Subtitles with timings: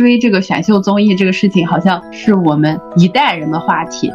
[0.00, 4.10] 追这个选秀综艺这个事情，好像是我们一代人的话题。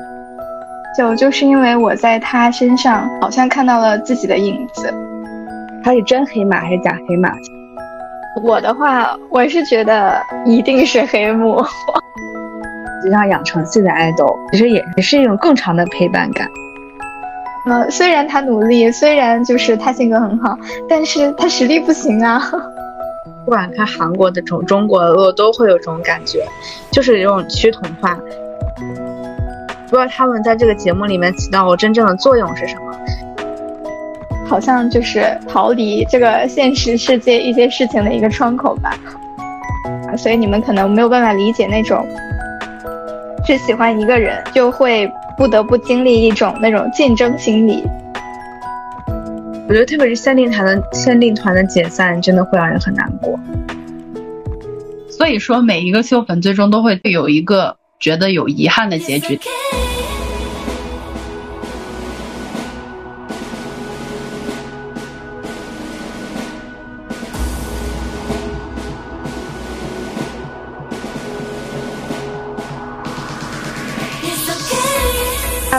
[0.98, 4.92] 就就是因为我在他身上好像看到了自己的影子。
[5.84, 7.32] 他是真黑马还是假黑马？
[8.44, 11.64] 我的话，我是觉得一定是黑幕。
[13.06, 16.48] 就像养成系的爱豆，其实也也是一种更长的陪伴感。
[17.68, 20.58] 呃，虽然他努力，虽然就是他性格很好，
[20.90, 22.42] 但是他实力不行啊。
[23.46, 26.44] 不管看韩国的、中中国的，我都会有这种感觉，
[26.92, 28.18] 就是这种趋同化。
[29.88, 32.92] 不知道他们在这个节目里面起到真正的作用是什么？
[34.48, 38.98] 好像就是逃离这个现实世界一些事情的一个窗口吧。
[40.18, 42.06] 所以你们可能没有办法理解那种，
[43.46, 47.84] 只喜欢一个人就会不得不经历一种那种竞争心理。
[49.68, 53.40] 我觉得特别是限定团的限定团的解散，真的会让人很难过。
[55.10, 59.40] 所以说，每一个秀粉最终都会有一个觉得有遗憾的结局。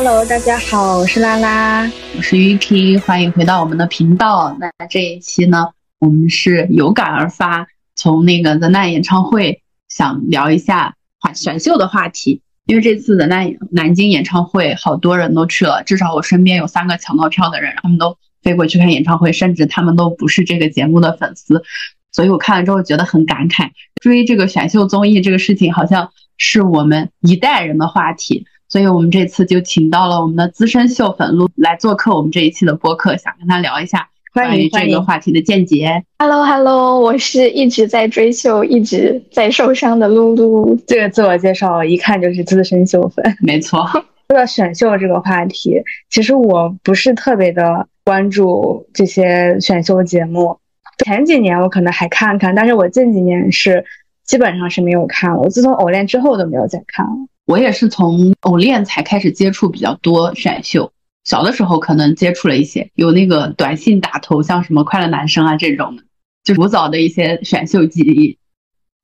[0.09, 1.83] Hello，大家好，我是拉拉，
[2.17, 4.57] 我是 Yuki，欢迎回到我们的频道。
[4.61, 12.41] 那这一期呢，我们是有感而发，从那个 The Nine 演唱会想聊一下话选秀的话题。
[12.67, 21.65] 因为这次 The Nine 南京演唱会，好多人都去了，至少我身边有三个抢到票的人，他们都飞过去看演唱会，甚至他们都不是这个节目的粉丝，
[22.13, 23.71] 所以我看了之后觉得很感慨。
[24.01, 28.47] 追这个选秀综艺这个事情，好像是我们一代人的话题。
[28.69, 36.03] 所以我们这次就请到了我们的资深秀粉露来做客我们这一期的播客，想跟他聊一下关于这个话题的见解。
[36.19, 40.77] Hello Hello，我是一直在追秀、一直在受伤的露露。
[40.87, 43.25] 这个自我介绍一看就是资深秀粉。
[43.41, 43.87] 没错，
[44.29, 45.81] 说到选秀这个话题，
[46.11, 50.59] 其实我不是特别的关注这些选秀节目。
[51.05, 53.85] 前几年我可能还看看，但是我近几年是
[54.25, 55.39] 基本上是没有看了。
[55.39, 57.13] 我自从偶练之后都没有再看了。
[57.47, 60.93] 我也是从偶练才开始接触比较多选秀，
[61.25, 66.03] 小的时候可能接触了一些，有那个短信打头像什么快乐男生啊这种的，
[66.43, 68.37] 就古早的一些选秀记忆。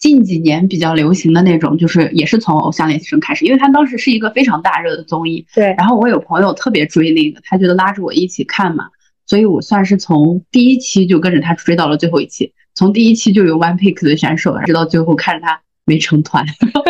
[0.01, 5.47] 近几年比较流行的那种，就是也是从偶像练习生开始，因为他当时是一个非常大热的综艺。
[5.55, 5.67] 对。
[5.79, 8.91] 然后我有朋友特别追那个，他觉得拉着我一起看嘛，
[9.25, 15.63] 所以我算是从第一期就跟着他追到了最后一期，从第一期就有 One Pick 的选手，直到最后看着他。
[15.85, 16.45] 没成团，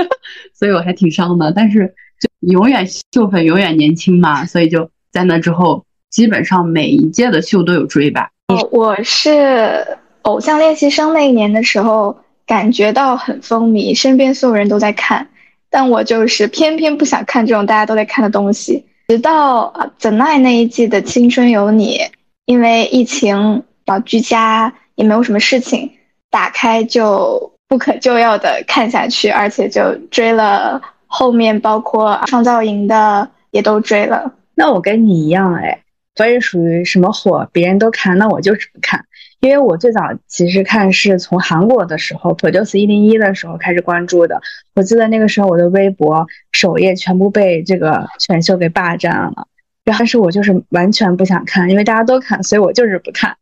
[0.54, 1.52] 所以我还挺伤的。
[1.52, 8.30] 但是就永远秀粉永远年轻嘛，所以就在那之后，基本上每一届的秀都有追吧。
[8.70, 9.86] 我是
[10.22, 12.16] 偶像练习生那一年的时候，
[12.46, 15.26] 感觉到很风靡，身边所有人都在看，
[15.70, 18.84] 但我就是偏偏不想看这种大家都在看的东西。
[19.08, 21.96] 直到 The Nine 那一季的《青春有你》，
[22.44, 25.90] 因为疫情啊居家也没有什么事情，
[26.30, 27.51] 打开就。
[27.72, 34.34] 不可救药的看下去，而且就追了后面，包括创造营的也都追了。
[34.54, 35.80] 那我跟你一样哎，
[36.20, 39.02] 我也属于什么火别人都看，那我就是不看。
[39.40, 44.42] 因为我最早其实看是从韩国的时候，produce 一零一的时候开始关注的。
[44.74, 49.46] 我记得那个时候我的微博首页全部被这个选秀给霸占了，
[49.82, 53.34] 然后是我就是完全不想看，因为大家都看，所以我就是不看。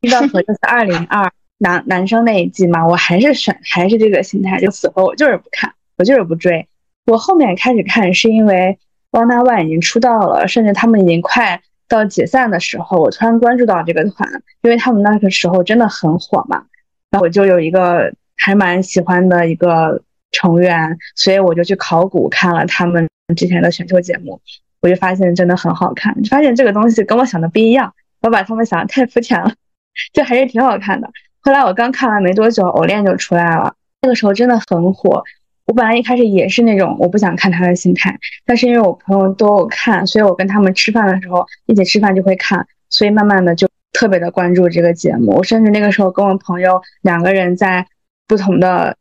[0.00, 1.30] 遇到 produce 二零二。
[1.58, 6.68] 男男生那一季嘛，我还是选还是这个心态，就死活我就是不看，我就是不追。
[7.06, 8.78] 我后面开始看是因为
[9.12, 14.28] 汪大万已经出道了，甚至他们已经快到解散的时候，我突然关注到这个团，
[14.62, 16.64] 因为他们那个时候真的很火嘛。
[17.10, 20.02] 然后我就有一个还蛮喜欢的一个
[20.32, 24.40] 成员，所以我就去考古看了他们之前的选秀节目，
[24.82, 29.54] 我就发现真的很好看，发现这个东西跟我想的不一样，我把他们想的太肤浅了，
[30.12, 31.08] 就还是挺好看的。
[31.46, 33.72] 后来我刚看完没多久，偶练就出来了。
[34.02, 35.22] 那个时候真的很火。
[35.66, 45.36] 我本来一开始也是那种我不想看他的心态，但是因为我朋友都有看，所以我跟他们吃饭的时候一起吃饭就会看，所以慢慢的就特别的关注这个节目。
[45.36, 47.86] 我甚至那个时候跟我朋友两个人在
[48.26, 48.96] 不同的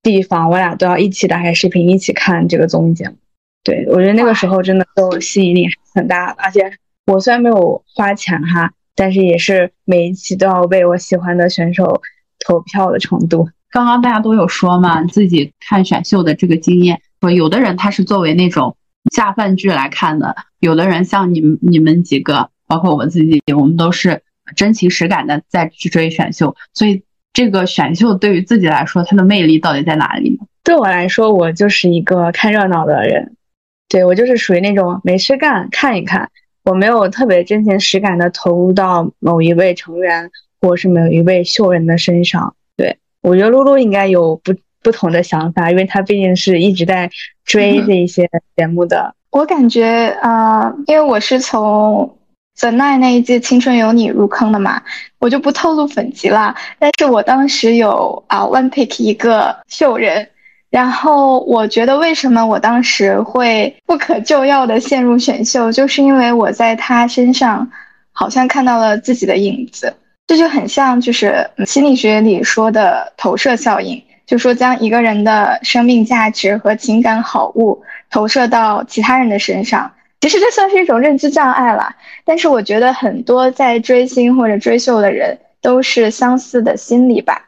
[0.00, 3.16] 地方，我俩都要一起打开视频一起看这个综艺节目。
[3.64, 5.66] 对我觉得那个时候真的都吸引力
[5.96, 6.72] 很大，而且
[7.06, 8.72] 我虽然没有花钱哈。
[8.98, 12.02] 但是也是每一期都要为我喜欢的选手
[12.44, 13.48] 投票的程度。
[13.70, 18.76] 刚刚大家都有说嘛，自己看选秀的这个经验，说有的人他是作为那种
[19.14, 24.20] 下饭剧来看的，有的人像你们你们几个，包括我自己，我们都是
[24.56, 26.56] 真情实感的在去追选秀。
[26.74, 30.44] 所以这个选秀对于自己来说，它的魅力到底在哪里呢？
[30.64, 33.36] 对我来说，我就是一个看热闹的人，
[33.88, 36.30] 对我就是属于那种没事干看一看，
[36.68, 40.30] 我没有特别真情实感的投入到某一位成员
[40.60, 42.54] 或是某一位秀人的身上。
[42.76, 47.10] 对我觉得露露应该有不不同的想法，因为她毕竟是一直在
[47.44, 49.14] 追这一些节目的。
[49.30, 52.14] 我感觉啊，因为我是从。
[52.60, 54.82] The Nine 那一季《青春有你》入坑的嘛，
[55.20, 56.56] 我就不透露粉籍了。
[56.80, 60.28] 但是我当时有啊 One Pick 一个秀人，
[60.70, 67.70] 然后我觉得为什么我当时会不可救药的陷入选秀，就是因为我在他身上
[68.12, 69.94] 好像看到了自己的影子。
[70.26, 79.90] 这就很像就是心理学里说的投射效应，就说将一个人的生命价值和情感好物投射到其他人的身上。
[80.20, 87.47] 其实这算是一种认知障碍了，但是我觉得很多在追星或者追秀的人都是相似的心理吧。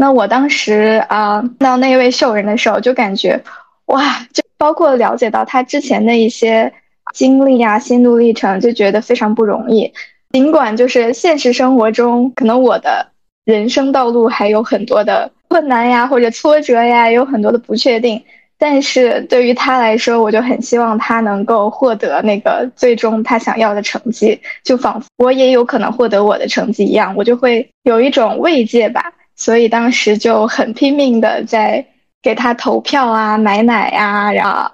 [0.00, 3.38] 那我当时啊，看到那位秀人的时候，就感觉
[3.84, 6.72] 哇，就包括了解到他之前的一些
[7.12, 9.92] 经历啊、心路历程，就觉得非常不容易。
[10.32, 13.08] 尽管就是现实生活中，可能我的
[13.44, 18.24] 人生道路还有很多的困难呀，或者挫折呀，有很多的不确定。
[18.56, 29.12] 但是对于他来说，我就很希望他能够获得那个最终他想要的成绩，就仿佛我也有可能获得我的成绩一样，我就会有一种慰藉吧。
[29.40, 31.86] 所以当时就很拼命的在
[32.20, 34.70] 给他投票啊、买奶啊，然后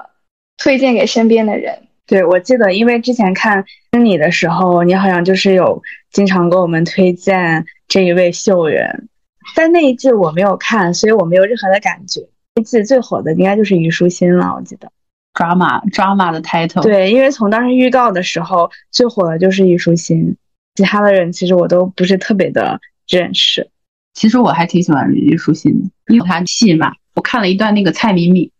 [0.58, 1.72] 推荐给身边的人。
[2.04, 3.64] 对，我记得，因为之前看
[3.96, 5.80] 你的时候，你好像就是有
[6.10, 9.08] 经常给我们推荐这一位秀人，
[9.54, 12.22] 但那一季我没有看，所以我没有任何的感觉。
[12.56, 14.90] 那季最火的应该就是虞书欣了，我记得
[15.32, 16.82] ，drama drama 的 title。
[16.82, 20.36] 对，因为从当时预告的时候，最火的就是虞书欣，
[20.74, 23.70] 其他的人其实我都不是特别的认识。
[24.16, 28.50] 其实我还挺喜欢虞书欣的，因为她戏嘛，我看了一段那个蔡敏敏，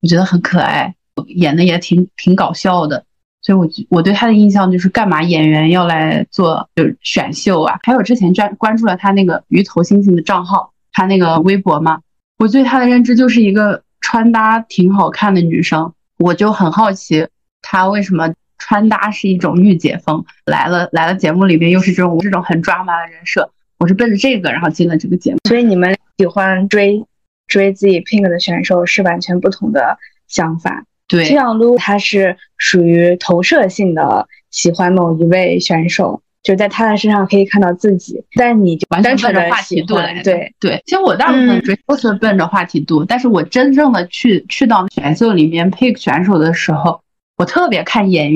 [0.00, 0.94] 我觉得很可爱，
[1.26, 3.04] 演的也挺挺搞笑的，
[3.42, 7.80] 所以我我对她的印象就是干嘛演员要来做就是选秀啊？
[7.82, 12.00] 还有之前专关注了她那个鱼头星星的账号，她那个微博嘛。
[12.38, 17.26] 我对她的认知就是一个穿搭挺好看的女生，我就很好奇
[17.62, 20.24] 她为什么穿搭是一种御姐风。
[20.46, 25.38] 来了来了，节目里面又是这种这种很抓马的人设，我是奔着这个然后进了这个节目。
[25.48, 27.04] 所以你们喜欢追
[27.48, 29.98] 追自己 pink 的选手是完全不同的
[30.28, 30.84] 想法。
[31.08, 36.22] 对，这样撸他是属于投射性的喜欢某一位选手。
[36.42, 40.22] 就在他的身上可以看到自己，但你就完全奔着话题度来。
[40.22, 47.02] 对对，其实我大部分追都是奔着话题度，但是我真正的去去到选秀里面 pick 选手的时候，
[47.36, 48.32] 我特别看演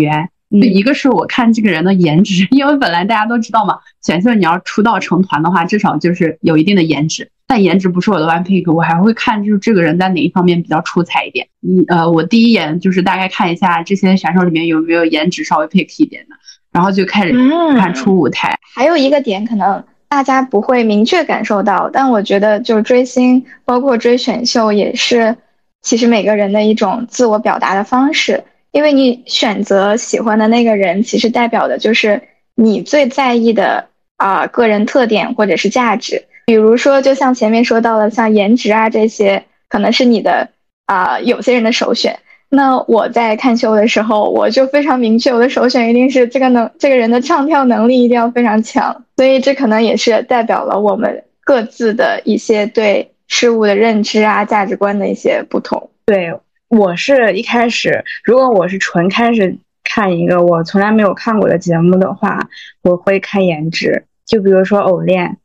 [0.60, 0.76] 员。
[0.76, 7.30] 一个是我看这个人的颜值，因为本来大家都知道嘛，选秀你要出道成团的话，至少就是有一定的颜值。
[7.46, 11.46] 但颜值不是我的 one pick，我还会看就是这个人在哪一方面比较出彩一点。
[11.62, 16.36] 嗯呃，我第一眼就是大概看一下这些选手里面有没有颜值稍微 pick 一点的。
[16.72, 17.32] 然后就开始
[17.78, 18.58] 看出舞台。
[18.74, 25.36] 还有一个点，可能大家不会明确感受到，但我觉得就是追星，包括追选秀，也是
[25.82, 28.42] 其实每个人的一种自我表达的方式。
[28.74, 32.20] 因为你选择喜欢的那个人，其实代表的就是
[32.56, 33.86] 你最在意的
[34.16, 36.24] 啊个人特点或者是价值。
[36.46, 40.48] 比如说，就像前面说到了，像颜值啊这些，可能是你的
[40.86, 42.18] 啊有些人的首选。
[42.48, 55.90] 那我在看秀的时候，我就非常明确，我的首选一定是这个能这个人的唱跳能力一定要非常强，所以这可能也是代表了我们各自的一些对事物的认知啊、价值观的一些不同。
[56.06, 56.32] 对
[56.68, 62.48] 我是一开始，如果我是纯开始看一个我从来没有看过的节目的话，
[62.82, 65.38] 我会看颜值，就比如说偶练。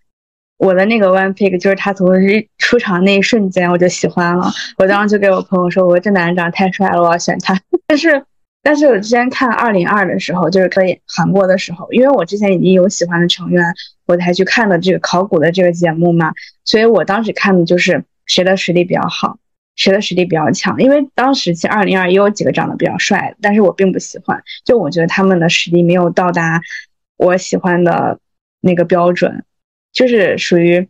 [0.57, 2.09] 我的那个 one pick 就是他从
[2.57, 7.57] 出场那一瞬间我就喜欢了，我当时就给我朋友说，我说这男人长得太帅了，我要选他。
[7.87, 8.25] 但是，
[8.61, 13.63] 但是我之前看二零二的时候，就是可以韩国的时候，因为我之前已经有喜欢的成员，
[14.05, 16.33] 我才去看的这个考古的这个节目嘛，
[16.65, 19.37] 所以我当时看的就是谁的实力比较好，
[19.79, 20.77] 谁的实力比较强。
[20.77, 26.61] 因为当时其实二零二也有几个长得比较帅，但是我并不喜欢，就我觉得他们的实力没有到达
[27.17, 28.19] 我喜欢的
[28.61, 29.43] 那个标准。
[29.91, 30.87] 就是属于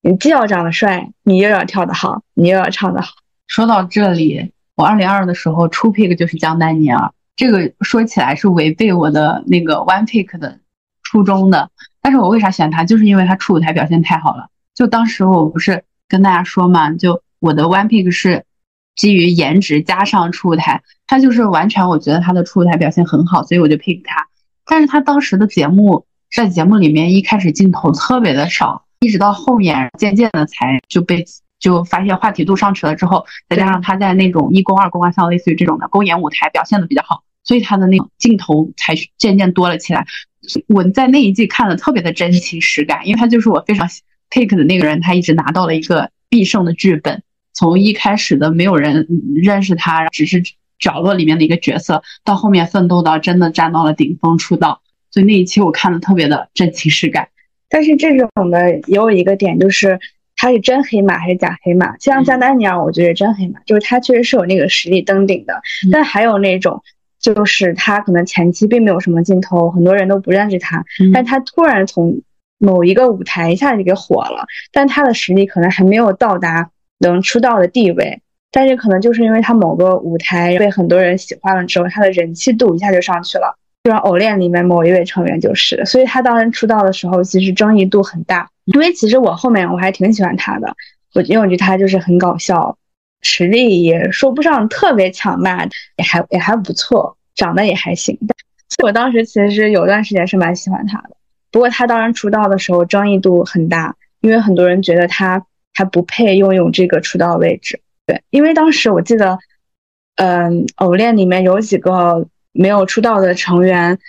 [0.00, 3.10] 你既要长得帅，你又要跳得好，你又要唱得好。
[3.46, 10.58] 说到这里，我二零二的时候初 pick 就是江丹妮尔，这个说起来是违背我的那个 one pick 的
[11.02, 11.70] 初衷的。
[12.00, 12.84] 但是我为啥选他？
[12.84, 14.48] 就是因为他初舞台表现太好了。
[14.74, 18.44] 就当时我不是跟大家说嘛，就我的 one pick 是
[18.96, 24.28] 基于颜值加上初舞台，他就是完全我觉得他的初舞台表现很好，所以我就 pick 他。
[24.64, 26.04] 但是他当时的节目。
[26.30, 31.24] 在节目里面，一开始镜头特别的少，一直到后面渐渐的才就被
[31.58, 40.06] 就发现话题度上去了之后，再加上他在那种一公二公啊，像类似于这种的公演舞台表现的比较好，所以他的那种镜头才渐渐多了起来。
[40.66, 43.88] 我在那一季看的特别的真情实感，因为他就是我非常
[44.28, 47.22] pick 的那个人，他一直拿到了一个必胜的剧本，
[47.58, 50.40] 从一开始的没有人认识他，只是
[50.78, 57.28] 角落里面的一个角色，到后面奋斗到真的站到了顶峰出道，所以那一期我看的特别的真情实感。
[57.68, 59.98] 但是这种的也有一个点，就是
[60.36, 61.98] 他是真黑马还是假黑马？
[61.98, 65.60] 像加丹尼尔，我觉得真黑马，就是他确实是有那个实力登顶的。
[65.90, 66.80] 但还有那种，
[67.20, 72.22] 就是他可能前期并没有什么镜头，很多人都不认识他，但他突然从
[72.58, 78.20] 某一个舞台一下子给火了，但他的实力可能还没有到达能出道的地位。
[78.50, 83.56] 但是可能就是因为他某个舞台被很多人喜欢了之后，他的人气度一下就上去了。
[83.84, 88.48] 就像偶练里面某一位成员就是，所以他当时出道的时候，其实争议度很大。
[88.64, 90.74] 因为其实我后面我还挺喜欢他的，
[91.14, 92.76] 我因为我觉得他就是很搞笑，
[93.22, 98.18] 实力也说不上特别强吧，也还也还不错，长得也还行。
[98.82, 101.16] 我当时其实有段时间是蛮喜欢他的，
[101.50, 105.46] 不过他当时出道的时候争议度很大，因为很多人觉得他
[105.78, 107.80] 还不配拥有这个出道位置。
[108.04, 109.38] 对，因为当时我记得，
[110.16, 112.26] 嗯，偶练里面有几个。
[112.50, 114.00] 没有出道的成员，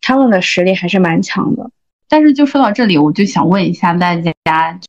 [0.00, 1.70] 他们的实力还是蛮强的。
[2.08, 4.80] 但是就说到这里，我就想问一下大家，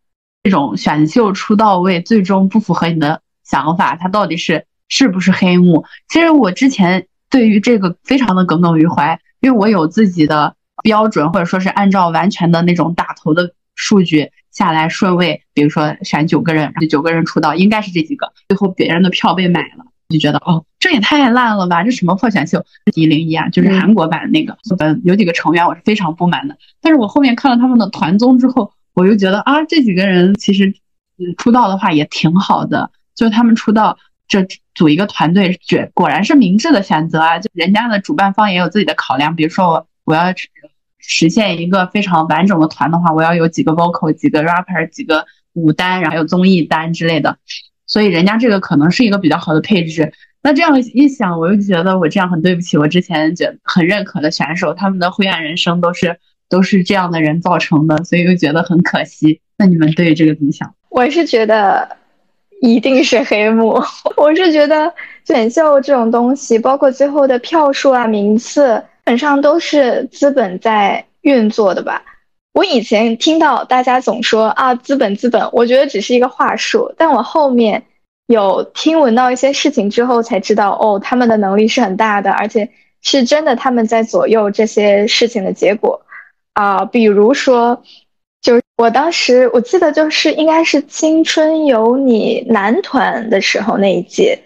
[0.41, 5.85] 这种选秀出道位最终不符合你的想法，它到底是是不是黑幕？
[6.09, 19.83] 其实我之前对于这个非常的耿耿于怀，因为我有自己的标准，或者说是按照完全的那种打头的数据下来顺位，比如说选九个人，这九个人出道应该是这几个，最后别人的票被买了。
[20.09, 21.83] 就觉得哦，这也太烂了吧！
[21.83, 22.63] 这什么破选秀？
[22.93, 24.55] 一零一啊，就是韩国版那个。
[24.77, 26.55] 嗯，有几个成员我是非常不满的。
[26.81, 30.71] 但是我后面看了他们的团综之后，我又觉得啊，这几个人其实
[31.37, 32.91] 出道的话也挺好的。
[33.15, 34.45] 就是他们出道这
[34.75, 37.39] 组一个团队，觉果然是明智的选择啊！
[37.39, 40.25] 就人家的主办方也有自己的考量，比如说我我要
[41.05, 47.37] 实现一个非常完整的团的话，我要有几个 vocal，几个 rapper，几个舞担，然后还有综艺单之类的。
[47.85, 50.13] 所以人家这个可能是一个比较好的配置。
[50.41, 56.17] 那这样一想，我又觉得我这样很对不起我之前觉很认可的选手，他们的灰暗人生都是
[56.49, 59.41] 都是这样的人造成的，所以又觉得很可惜。
[59.57, 60.73] 那你们对于这个怎么想？
[60.89, 61.97] 我是觉得
[62.61, 63.81] 一定是黑幕。
[64.17, 64.93] 我是觉得
[65.25, 72.05] 选秀这种东西，包括最后的票数啊、名次，基本上都是资本在运作的吧。
[72.53, 76.93] 我以前听到大家总说啊资本资本，我觉得只是一个话术。
[76.97, 77.83] 但我后面
[78.27, 86.01] 有听闻到一些事情之后，才知道哦，他们的能力是很大的，而且是真的他们在左右这些事情的结果
[86.53, 86.85] 啊。
[86.85, 87.83] 比如说，
[88.41, 94.39] 就我当时我记得就是应该是《青春有你》男团的时候那一届，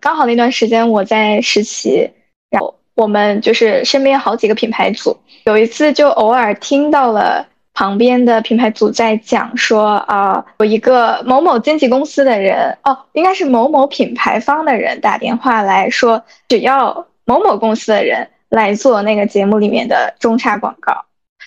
[0.00, 2.10] 刚好那段时间我在实习，
[2.48, 2.74] 然后。
[2.96, 21.04] 我们就是身边好几个品牌组，有一次就偶尔听到了旁边的品牌组在讲说啊，有一个某某经纪公司的人哦，应该是某某品牌方的人打电话来说，只要某某公司的人来做那个节目里面的中插广告，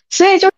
[0.08, 0.52] 所以就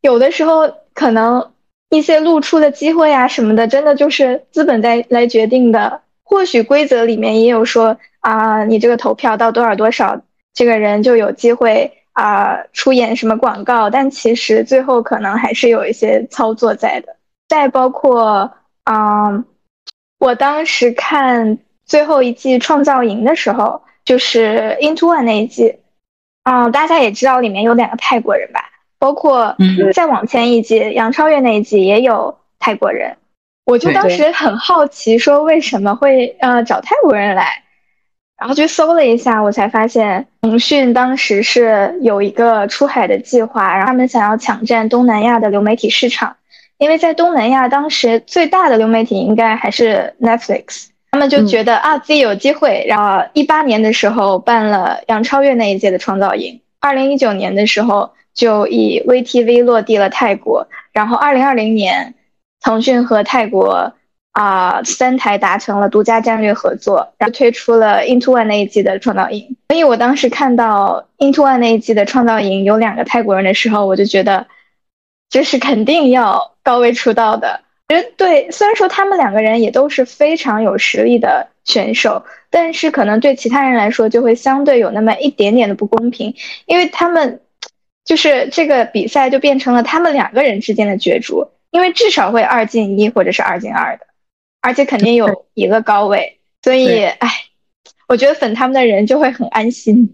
[0.00, 1.50] 有的时候可能
[1.90, 6.02] 一些露出的机会啊什么的，真的就是资本在来决定的。
[6.28, 10.20] 或许规则里面也有说啊，你这个投票到多少多少。
[10.56, 17.14] 这个人就有机会啊出演什么广告，但其实最后可能还是有一些操作在的。
[17.46, 18.50] 再包括
[18.84, 19.44] 啊，
[20.18, 25.78] 我当时看最后一季创造营的时候，就是 Into One 那一季，
[26.42, 28.70] 啊，大家也知道里面有两个泰国人吧？
[28.98, 29.54] 包括
[29.92, 33.18] 再往前一季杨超越那一季也有泰国人，
[33.66, 37.62] 我就当时很好奇，说为什么会呃找泰国人来？
[38.38, 46.36] 然后去搜了一下，我才发现腾讯当时是有一个出海的计划，然后他们想要抢占东南亚的流媒体市场，
[46.76, 52.84] 因为在东南亚当时最大的流媒体应该还是 Netflix，他们就觉得啊自己有机会。
[52.86, 62.14] 然后一八年的时候办了杨超越那一届的创造营，二零一九年的时候就以 VTV 落地了泰国，然后二零二零年
[62.60, 63.94] 腾讯和泰国。
[64.36, 69.56] 啊，三台达成了独家战略合作，然后推出了 Into One 那一季的创造营。
[69.70, 74.46] 所以我当时看到 Into One 那一季的创造营有两个泰国人的时候，我就觉得
[75.30, 77.62] 这是肯定要高位出道的。
[77.88, 86.34] 其实对，虽然说他们两个人也都是非常有实力的选手，但是可能对其他人来说就会相对有那么一点点的不公平，
[86.66, 87.40] 因为他们
[88.04, 94.05] 就是这个比赛就变成了他们两个人之间的角逐，因为至少会二进一或者是二进二的，
[94.66, 97.28] 而且肯定有一个高位，所以哎，
[98.08, 100.12] 我觉得粉他们的人就会很安心。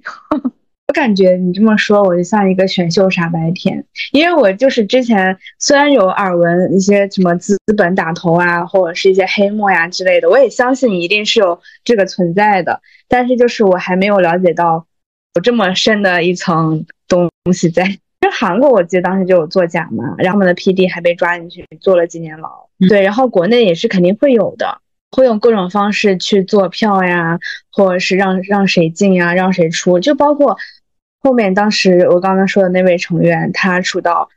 [0.88, 3.82] 我感觉你这么说，我就像一个选秀傻白甜，
[4.12, 14.87] 因为我就是之前虽然有耳闻一些什么资本打头啊，或者是一些黑幕呀之类的，我也相信一定是有这个存在的，但是就是我还没有了解到
[15.35, 18.01] 有这么深的一层东西在。
[18.32, 22.48] 就韩国，我记得当时就有作假嘛，然后他们的 PD 还被抓进去坐了几年牢。
[22.88, 24.78] 对，然后国内也是肯定会有的，
[25.10, 27.38] 会用各种方式去做票呀，
[27.70, 30.56] 或者是让让谁进呀，让谁出，就包括。
[31.20, 34.28] 后面当时我刚刚说的那位成员，他出道，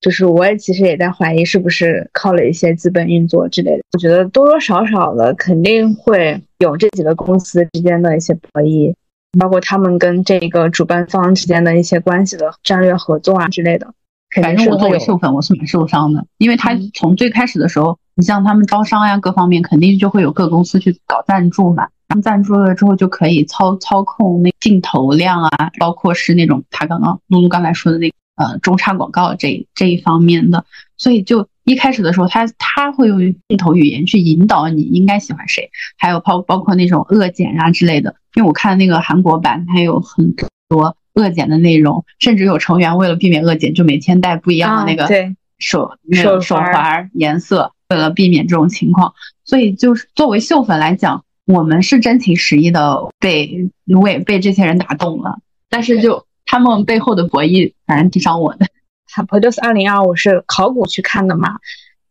[0.00, 3.82] 就是我也其实也在怀疑是不是靠了一些资本运作之类的。
[3.92, 8.94] 我觉得多多少少的肯定会有这几个公司之间的一些博弈，
[9.38, 13.92] 包括他们跟这个主办方之间的一些关系的战略合作啊之类的。
[14.42, 21.88] 反正我作为秀粉，我是蛮受伤的，因为他从最开始的时候，你像他们招商呀，各方面肯定就会有各公司去搞赞助嘛。
[22.06, 30.64] 他们赞助了之后，就可以操操控那镜头量啊，包括是那种他刚刚露露刚才说的那呃中插广告这这一方面的，
[30.96, 38.16] 所以就一开始的时候，他他会用镜头语言去引导你应该喜欢谁，还有包包括那种恶剪啊之类的。
[38.34, 40.34] 因为我看那个韩国版，它有很
[40.68, 45.08] 多恶剪的内容，甚至有成员为了避免恶剪，就每天戴不一样的那个
[45.58, 49.14] 手手手环颜色，为了避免这种情况。
[49.44, 51.24] 所以就是作为秀粉来讲。
[51.46, 58.66] 我们是真情实意的被为被这些人打动了，但是就他们背后的博弈，反正挺伤我的。
[59.28, 61.58] Produce 二零二，我是考古去看的嘛，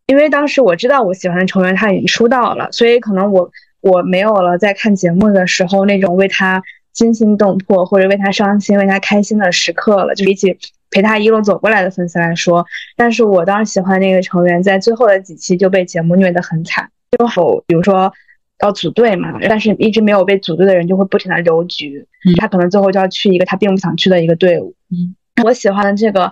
[0.05, 3.51] 因为当时我知道我喜欢的成员他已经出道了，所以可能我
[3.81, 6.61] 我没有了在看节目的时候那种为他
[6.93, 10.57] 惊心动魄或者为他伤心为他开心的时刻了，就比起
[10.91, 12.65] 陪他一路走过来的粉丝来说，
[12.95, 18.13] 但是我当时喜欢那个成员，在最后的几期就被节目虐得很惨，就好比如说。
[18.61, 22.05] 要组队嘛，但是一直没有被组队的人就会不停的留局，
[22.37, 24.75] 他可能最后就要去一个他并不想去的一个队伍。
[24.91, 26.29] 嗯，我喜欢的这个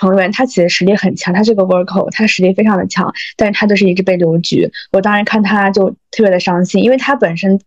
[0.00, 4.72] 成员，他其实实力很强，他是个 vocal，他实力非常的强，但是他就是一直被留局。
[4.92, 7.60] 我当时看他就特别的伤心，因为他本身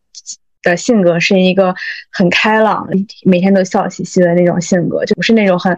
[0.63, 1.75] 的性格是一个
[2.11, 2.89] 很开朗，
[3.23, 5.77] 每天都笑嘻嘻的那种性格，就不是那种很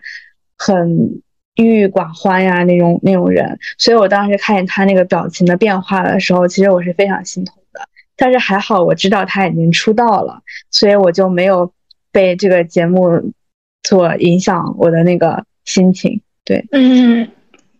[0.57, 1.21] 很
[1.55, 3.59] 郁郁寡欢呀那种那种人。
[3.77, 7.81] 所以我当时看见他那个表情的变化的时候，其实我是非常心痛的。
[8.15, 10.41] 但是还好，我知道他已经出道了，
[10.71, 11.73] 所以我就没有
[12.13, 13.33] 被这个节目
[13.83, 16.21] 所影响我的那个心情。
[16.45, 17.27] 对，嗯，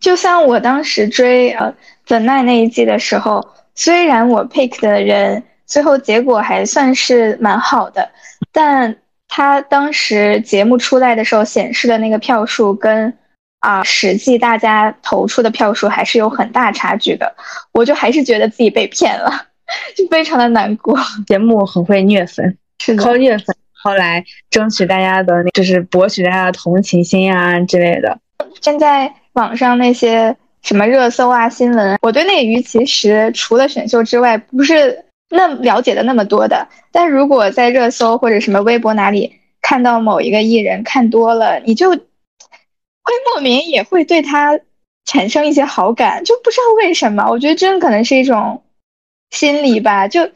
[0.00, 1.72] 就像我当时追呃
[2.06, 8.10] 本奈那一季的时候，虽然我 pick 的人最后结果还算是蛮好的，
[8.52, 8.96] 但
[9.28, 13.16] 他当时节目出来的时候显示的那个票数跟
[13.60, 17.34] 啊实际大家投出的票数还是有很大差距的，
[17.72, 19.46] 我就还是觉得自己被骗了。
[19.96, 28.16] 就非常的难过，节目很会虐粉，是靠虐粉，后来争取大家的，就是博取大家的同情心啊之类的。
[28.60, 36.68] 现在网上那些什么热搜啊、新闻，我对内娱其实除了选秀之外，不是那了解的那么多的。
[36.92, 41.96] 但如果在热搜或者什么微博哪里看到某一个艺人看多了，你就会
[43.32, 44.58] 莫名也会对他
[45.04, 47.28] 产生一些好感，就不知道为什么。
[47.30, 48.62] 我觉得真可能是一种。
[49.32, 50.30] 心理吧，就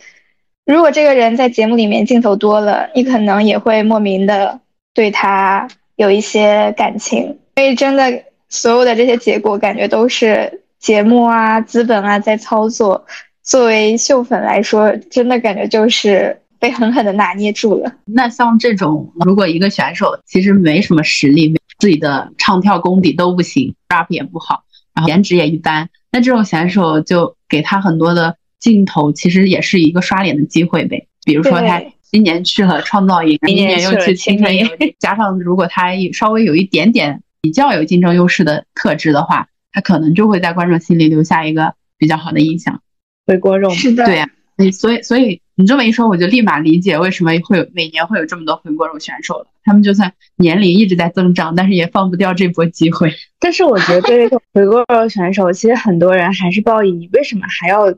[0.66, 4.61] 如果这个人在节目里面镜头多了，你可能也会莫名的
[4.92, 7.38] 对他有一些感情。
[7.61, 13.05] 所以真的，所有的这些结果，感觉都是节目啊、资本啊在操作。
[13.42, 17.92] 作为秀粉来说，真的感觉就是被狠狠的拿捏住了。
[18.07, 28.37] 那像这种，如果一个选手其实没什么实力，自己的唱跳功底都不行，rap 也不好，然后颜值也一般，那这种选手就给他很多的。
[28.59, 34.66] 镜头其实也是一个刷脸的机会呗，比如说他今年去了创造营，明年又去青春营，
[34.99, 42.83] 加上如果他稍微有一点点比较有竞争优势的特质的话，他可能就会在观众心里留下一个比较好的印象。
[43.26, 44.29] 回锅肉是的，对呀，
[44.72, 49.46] 所以所以你这么一说，我就立马理解为什么会有每年会有这么多回锅肉选手了。
[49.64, 53.14] 他们就算年龄一直在增长，但是也放不掉这波机会。
[53.38, 57.94] 但是我觉得对回锅肉选手，其实很多人还是抱以你为什么还要。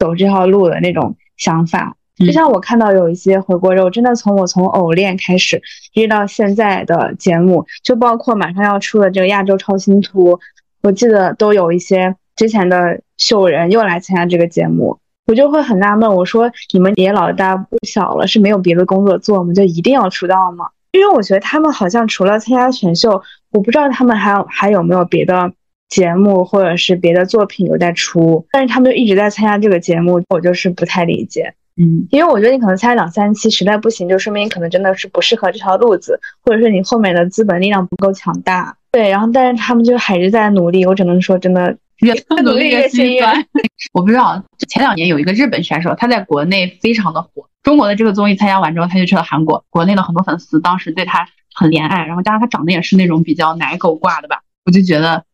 [0.00, 1.94] 走这条路的那种想法，
[2.26, 5.60] 就像我看到有一些回锅肉，真的从我从偶练开始，
[5.94, 10.38] 一直到现在的节目，就包括马上要出的这个亚洲超星图，
[10.82, 19.52] 我记得都有一些之前的秀人又来参加这个节目，我就会很纳闷，我说你们也老大不小了，是没有别的工作做吗？
[19.54, 20.66] 就一定要出道吗？
[20.92, 25.52] 因为我觉得他们好像除了参加选秀，我不知道他们还有还有没有别的
[25.88, 31.54] 节目或者是别的作品有在出，但是他们就一直在参加这个节目，我就是不太理解。
[31.76, 38.76] 嗯，因为我觉得你可能参加两三期，实在不行，就说明你可能真的是不适合这条路子，或者是你后面的资本力量不够强大。
[38.92, 43.22] 对，然后但是他们就还是在努力，我只能说真的 越努力越幸运。
[43.94, 47.48] 我不知道，前两年有一个日本选手，他在国内非常的火。
[47.62, 55.24] 中国的这个综艺参加完之后，他就去了韩国，国内的很多粉丝当时对他很怜爱，然后加上他长得也是那种比较奶狗挂的吧，我就觉得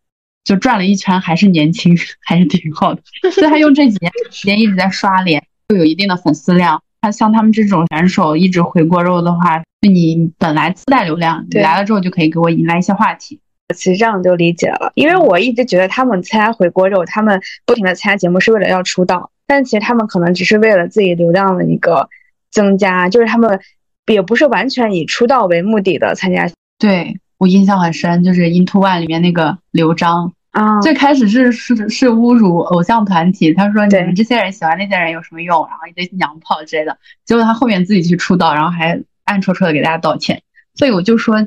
[0.44, 3.02] 就转了一圈还是年轻，还是挺好的。
[3.32, 6.82] 所以他用这几年时间一直在刷脸，又有一定的粉丝量。
[7.02, 13.40] 那像他们这种选手一直回锅肉的话，你本来自带流量，你来了之后就可以给我引来一些话题。
[13.74, 19.30] 其实这样就理解了，因为我一直觉得他们参加回锅肉，他们不停的参加节目是为了要出道。
[19.48, 22.08] 但其实他们可能只是为了自己流量的一个
[22.50, 23.60] 增加，就是他们
[24.06, 26.48] 也不是完全以出道为目的的参加。
[26.78, 36.96] 对我印象很深，就是 Into One 里面那个刘璋啊，最开始是是是侮辱偶像团体，他说你们这些人喜欢那些人有什么用，然后一堆娘炮之类的。
[37.26, 40.42] 结果他后面自己去出道，然后还暗戳戳的给大家道歉。
[40.74, 41.46] 所以我就说，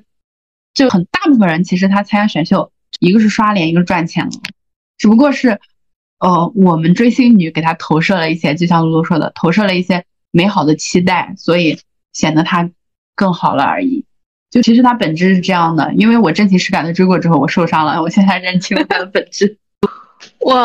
[0.76, 4.32] 就很大部分人其实他参加选秀，一个是刷脸，一个是赚钱了，
[4.98, 5.60] 只不过是。
[6.20, 11.80] 呃，我们追星女给他投射了一些，就像露露说的，投射了一些美好的期待，所以
[12.12, 12.70] 显得他
[13.16, 14.06] 更好了而已。
[14.50, 19.58] 就其实它本质是这样的，因为我真情实感的追过之后，我受伤了， 我现在认清了它的本质。
[20.40, 20.56] 我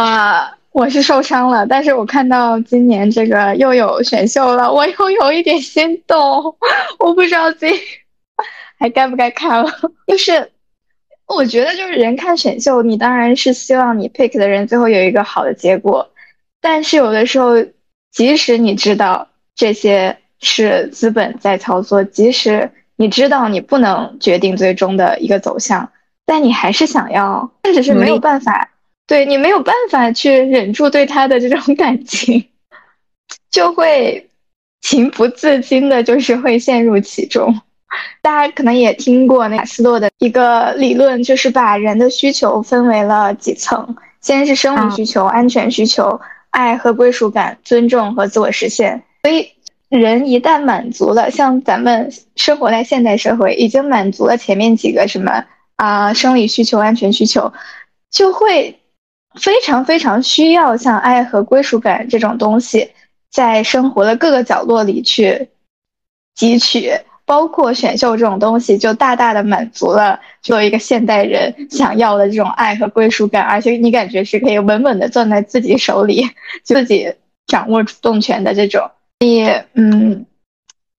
[0.72, 6.56] 我是受伤了，但是我看到今年这个又有选秀了，我又有一点心动，
[6.98, 7.74] 我不知道自己
[8.78, 9.70] 还该不该看了，
[10.06, 10.50] 就是。
[11.26, 16.10] 我觉得就是人看选秀，你当然是希望你 pick 的人最后有一个好的结果，
[16.60, 17.54] 但是有的时候，
[18.12, 25.90] 即使你知道这些是资本在操作，即使你知道你不能决定最终的一个走向，
[26.24, 28.70] 但你还是想要，甚至是没有办法，
[29.06, 32.44] 对你没有办法去忍住对他的这种感情，
[33.50, 34.28] 就会
[34.80, 37.60] 情不自禁的，就是会陷入其中。
[38.22, 49.02] 大家可能也听过那马斯洛的一个理论，就是把人的需求分为了几层，先是生理需求、安全需求、爱和归属感、尊重和自我实现。
[49.22, 49.48] 所以，
[49.98, 55.44] 人一旦满足了，像咱们生活在现代社会，已经满足了前面几个什么
[55.76, 57.52] 啊生理需求、安全需求，
[58.10, 58.80] 就会
[59.34, 62.90] 非常非常需要像爱和归属感这种东西，
[63.30, 65.48] 在生活的各个角落里去
[66.36, 66.92] 汲取。
[67.26, 76.28] 包括选秀这种东西，就大大的满足了作为一个现代人想要的这种爱和归属感，而且你感觉是可以稳稳的攥在自己手里，
[76.62, 77.14] 自己
[77.46, 78.90] 掌握主动权的这种。
[79.20, 80.26] 你嗯，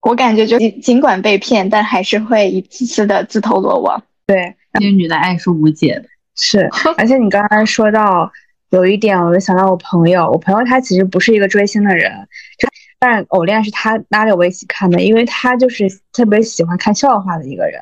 [0.01, 4.03] 我感觉就尽管被骗，但还是会一次次的自投罗网。
[4.25, 6.05] 对，这些女的爱是无解的。
[6.35, 8.31] 是， 而且你刚才说到
[8.69, 12.11] 有一点，我就想到我朋友，我朋友他其实不是一个追星的人，
[12.57, 12.67] 就。
[12.97, 17.79] 但偶恋是他拉着我一起看的，因为他就是特别喜欢看笑话的一个人，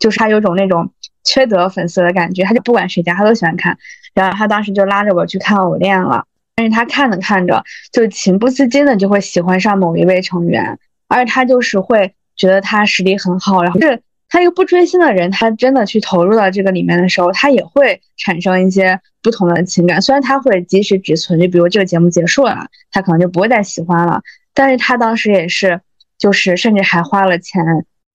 [0.00, 0.90] 就是他有种那种
[1.22, 3.78] 缺德粉丝的感觉，他就不管谁家他都喜欢看。
[4.14, 6.24] 然后他当时就拉着我去看偶恋了，
[6.56, 20.00] 但是他看着看着就情不自禁的就会喜欢上某一位成员，而且他就是会觉得他实力很好，然后是他一个不追星的人，他真的去投入到这个里面的时候，他也会产生一些不同的情感。
[20.00, 24.22] 虽然他会及时止损，就比如这个节目结束了，他可能就不会再喜欢了。
[24.52, 25.80] 但是他当时也是，
[26.18, 27.62] 就是甚至还花了钱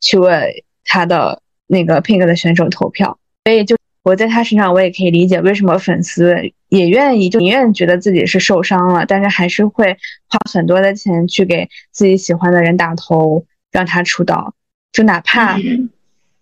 [0.02, 6.34] 去为他的那个 Pink 的选手投票，所以就我在他身上，我也可以理解为什么粉丝
[6.69, 14.53] 也愿意，就宁愿觉得自己是受伤了，但是还是会花很多的钱去给自己喜欢的人打头，让他出道，
[14.91, 15.58] 就哪怕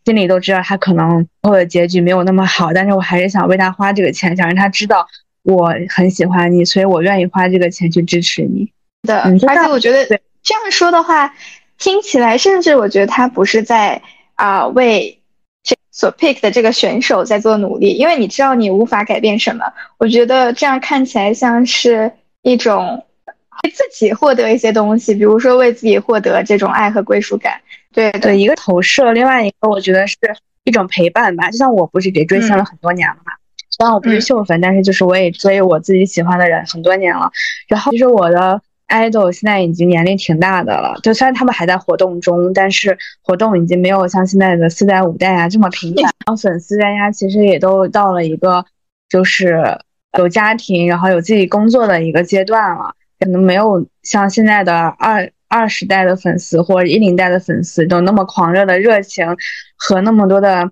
[0.06, 5.08] 心里都知道他可能后的结局没有那么好，但是我还是想为他花这个钱，想让他知道
[5.44, 8.72] 我很喜欢你，所以我愿意花这个钱去支持你。
[9.04, 11.34] 的，而且我觉得这样说的话，
[11.78, 14.02] 听起来甚至我觉得他不是在
[14.36, 15.17] 啊为这
[15.98, 19.66] 所 pick 的这个选手在做努力，因为你知道你无法改变什么。
[19.98, 22.12] 我觉得这样看起来像是
[22.44, 23.04] 一种
[23.64, 27.60] 为自己获得一些东西，比如说为自己获得这种爱和归属感。
[27.92, 30.16] 对对，一个投射，另外一个我觉得是
[30.66, 31.50] 一种陪伴吧。
[31.50, 33.32] 就像我不是也追星了很多年了嘛，
[33.72, 37.32] 虽然我不是秀粉，但是就是我也追我自己喜欢的人很多年了。
[37.68, 38.62] 然后其实我的。
[38.88, 46.04] Idol 现在已经年龄挺大的了，就虽然他们还在活动中，但是活动已经没有像现在的四代五代啊这么频繁。
[46.04, 48.66] 然后粉丝大家其实也都到了一个
[49.10, 49.62] 就是
[50.18, 59.26] 有家庭，然后有自己工作的一个阶段了，可能没有像现在的二二十代的粉丝或者一零代的粉丝都那么狂热的热情
[59.78, 60.72] 和那么多的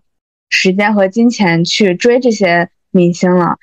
[0.49, 3.57] 时间和金钱去追这些明星了。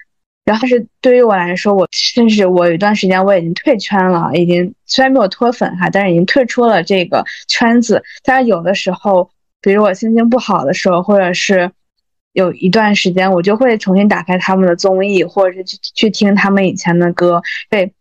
[0.44, 8.02] 然后是对于我来说，我甚至我有一段时间我已经退圈了，已经虽然没有脱粉哈，但是已经退出了这个圈子。
[8.24, 11.70] 但是有的时候，比如我心情不好的时候，或者是
[12.32, 17.92] 有一段时间，我就会重新打开他们的综艺，或者是去去听他们以前的歌，对，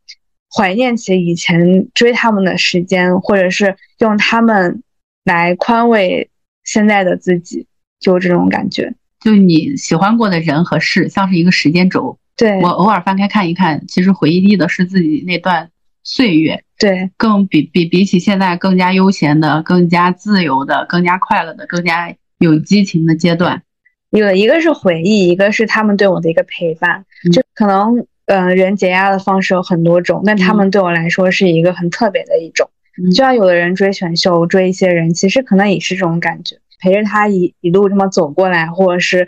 [0.49, 4.81] 怀念起以前追他们的时间，或者是用他们
[5.23, 6.27] 来宽慰
[6.63, 7.67] 现在的自己，
[7.99, 8.95] 就这种感觉。
[9.19, 12.17] 就你喜欢过的人和事，像是一个时间轴。
[12.41, 15.69] 对我偶尔翻开看一看，其实回忆的是自己那段
[16.03, 23.61] 岁月，对，更比比比起现在更加悠闲的、更加自由的、更加快乐的、更加有激情的阶段。
[24.09, 27.05] 有一个是回忆，一个是他们对我的一个陪伴。
[27.31, 32.67] 就可能，嗯，人解压的方式有很多种，但他们对我来说是一个很特别的一种。
[33.11, 39.27] 就像有的人追选秀、追一些人，其实可能也是这种感觉，陪着他一一路这么走过来，或者是，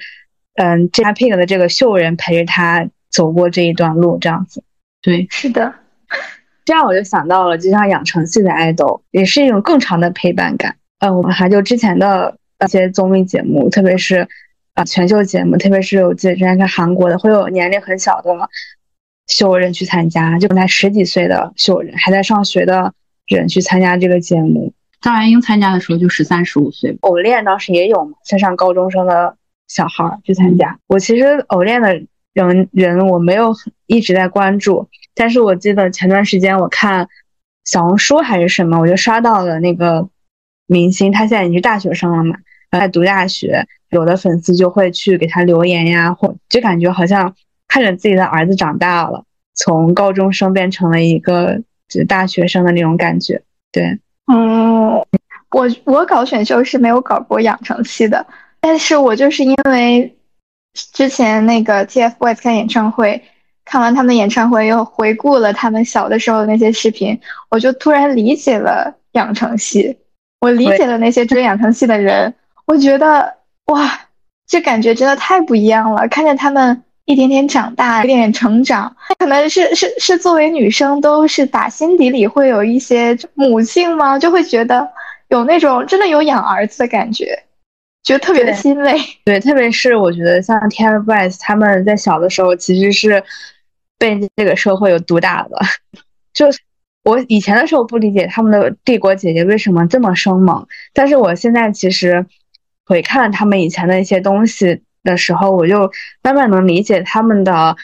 [0.55, 2.89] 嗯，这他 pick 的这个秀人陪着他。
[3.13, 4.63] 走过这一段路，这样子，
[5.03, 5.71] 对，是的，
[6.65, 10.75] 这样我就想到了，就像养成系的爱豆，也是一种更长的陪伴感。
[10.97, 14.27] 嗯，我们还就之前的一些综艺节目，特别是
[14.73, 18.31] 啊选秀节目，特别是我记得之前看韩国的，会有年龄很小的
[19.27, 22.91] 秀人去参加，就才十几岁的秀人，还在上学的
[23.27, 24.73] 人去参加这个节目。
[25.01, 29.35] 张元英参加的时候就十三十五岁，偶练当时也有嘛，在上高中生的
[29.67, 30.79] 小孩去参加。
[30.87, 32.01] 我其实偶练的。
[32.33, 33.53] 人人我没有
[33.85, 37.07] 一直在关注，但是我记得前段时间我看
[37.63, 40.09] 小红书还是什么，我就刷到了那个
[40.65, 42.35] 明星，他现在已经是大学生了嘛，
[42.71, 47.35] 在读大学，有的粉丝就会去给他留言呀，或就感觉好像
[47.67, 53.43] 看着自己的儿子长大了，从高中生变成了一个就大学生的那种感觉。
[53.71, 54.93] 对，嗯，
[55.51, 58.25] 我我搞选秀是没有搞过养成系的，
[58.59, 60.17] 但是我就是因为。
[60.73, 63.23] 之前那个 TFBOYS 开演唱会，
[63.63, 69.97] 看完他们的演唱会，又回顾了他们小的时候的那些视频，我就突然理解了养成系，
[70.41, 72.33] 我理解了那些追养成系的人，
[72.65, 73.35] 我觉得
[73.67, 74.01] 哇，
[74.47, 76.07] 这感觉真的太不一样了。
[76.07, 84.17] 看着他们一点点长大，一点点成长，可能是是是作为女生都是打心底里会有一些母性吗？
[84.17, 84.89] 就会觉得
[85.29, 87.43] 有那种真的有养儿子的感觉。
[88.03, 93.23] 觉得特别的欣慰，对，特别是我觉得像 TFBOYS 他们在小的时候其实是
[93.97, 95.57] 被这个社会有毒打的。
[96.33, 96.47] 就
[97.05, 102.25] 我以前的时候不理解他们的帝国姐姐为什么这么生猛，但是我现在其实
[102.85, 105.89] 回看他们以前的一些东西的时候，我就
[106.21, 107.77] 慢慢能理解他们的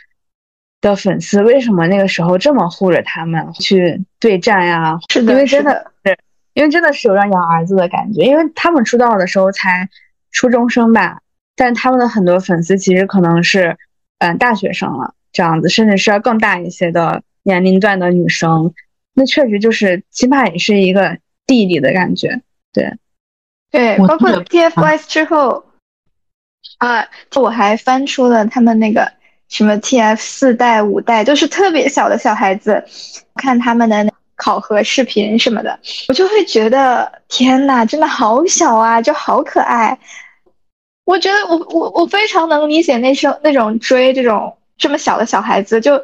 [0.81, 4.99] 的粉丝为什么那个时候这么护着他们去对战呀。
[5.07, 6.17] 是的，因为真的是，
[6.55, 9.89] 因为真的是有让养儿子的感觉，因为他们出道的时候才。
[10.31, 11.21] 初中生吧，
[11.55, 13.77] 但他们的很多粉丝其实可能是，
[14.19, 18.73] 嗯，大学生了这样子，甚至是要更大一些的年龄段的女生，
[19.13, 22.41] 那确实就是起码也是一个弟弟的感觉，
[22.73, 22.93] 对，
[23.71, 25.65] 对，包括 TFBOYS 之后，
[26.77, 29.11] 啊，我还翻出了他们那个
[29.47, 32.83] 什么 TF 四代、五代，都是特别小的小孩子，
[33.35, 34.11] 看他们的。
[34.39, 39.99] 考核视频什么的，我就会觉得天呐，真的好小啊，就好可爱。
[41.03, 46.01] 我觉得我我我非常能理解那种那种追这种这么小的小孩子，就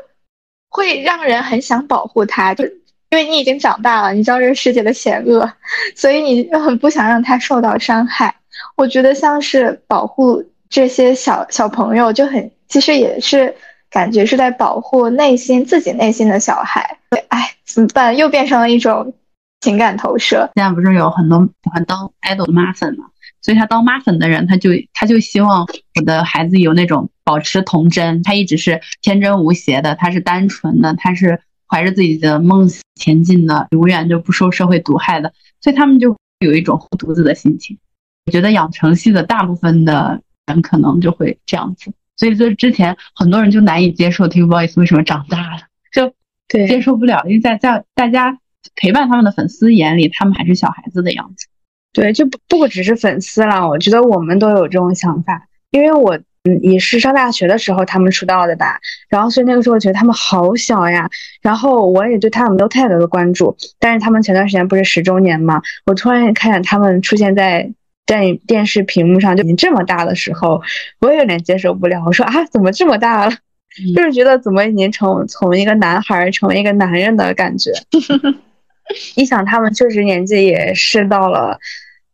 [0.69, 5.49] 会让人很想保护他，就因为你已经长大了，你知道这个世界的险恶，
[5.95, 8.35] 所以你很不想让他受到伤害。
[8.75, 13.55] 我觉得像是保护这些小小朋友，就很其实也是。
[13.95, 18.17] 感觉是在保护内心自己内心的小孩，对，哎，怎么办？
[18.17, 19.13] 又变成了一种
[19.61, 20.49] 情感投射。
[20.53, 23.05] 现在不是有很多喜欢当 idol 妈粉嘛？
[23.41, 35.31] 所以他当妈粉的人，他就他就希望我的孩子有那种保持童真，他一直是天真无邪的，他是单纯的，他是怀着自己的梦前进的，永远就不受社会毒害的。
[35.61, 37.77] 所以他们就有一种护犊子的心情。
[38.25, 41.93] 我觉得养成系的大部分的人可能就会这样子。
[42.17, 46.13] 所以，就之前很多人就难以接受 TFBOYS 为什么长大了，就
[46.47, 48.37] 对接受不了，因为在在大家
[48.75, 51.47] 陪伴他们的粉丝眼里，他们还是小孩子的样子。
[51.91, 55.47] 对，就不不只是粉丝了，我觉得我们都有这种想法。
[55.71, 61.09] 因为我嗯也是上大学的时候他们出道的吧，然后所以那个时候我觉得他们好小呀，
[61.41, 63.57] 然后我也对他们没有太多的关注。
[63.77, 67.73] 但是他们前段时间不是十周年嘛，我突然看见他们出现在。
[68.05, 70.61] 在电视屏幕上就已经这么大的时候，
[70.99, 72.03] 我也有点接受不了。
[72.05, 73.31] 我说啊，怎么这么大了？
[73.95, 77.71] 就是觉得怎么已经从从一个男孩成为一个男人的感觉。
[79.15, 81.59] 一想他们确实年纪也是到了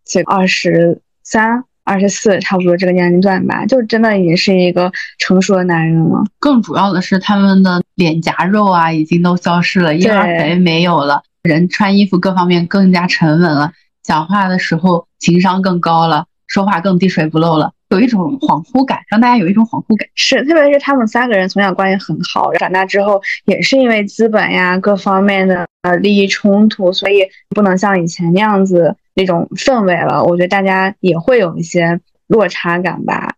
[0.06, 6.24] 这二十三二十四，差不多这个年龄段吧，就真的已经是一个成熟的男人了。
[6.40, 13.74] 更主要的是，他们的脸颊肉啊，已经都消失了，婴儿肥没有了，人穿衣服各方面更加沉稳了，
[14.12, 17.72] 讲话的时候情商更高了，说话更滴水不漏了。
[17.92, 20.06] 有一种恍惚感，让大家有一种恍惚感。
[20.16, 30.22] 是，特别是他们三个人从小关系很好，长大之后也是因为资本呀各方面的呃利益冲突，所以不能像以前那样子那种氛围了。
[30.26, 31.98] 我觉得大家也会有一些
[32.28, 33.36] 落差感吧。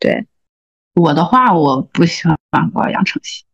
[0.00, 0.26] 对，
[0.96, 2.36] 我的话，我不喜欢
[2.74, 3.44] 搞养成系。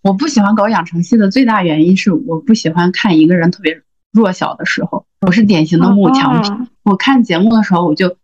[0.00, 5.04] 我不喜欢搞养成系的最大原因是，我不喜欢看一个人特别弱小的时候。
[5.22, 6.50] 我是典型的慕强癖。
[6.82, 8.16] 我看节目的时候，我就。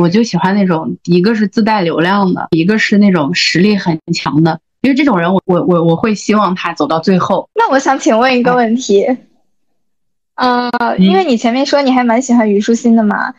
[0.00, 7.46] 我就喜欢那种，一个是自带流量的，一个是那种实力很强的，因为这种人，我我我我会希望他走到最后。
[7.54, 9.06] 那我想请问一个问题，
[10.36, 13.34] 呃，因为你前面说你还蛮喜欢虞书欣的嘛，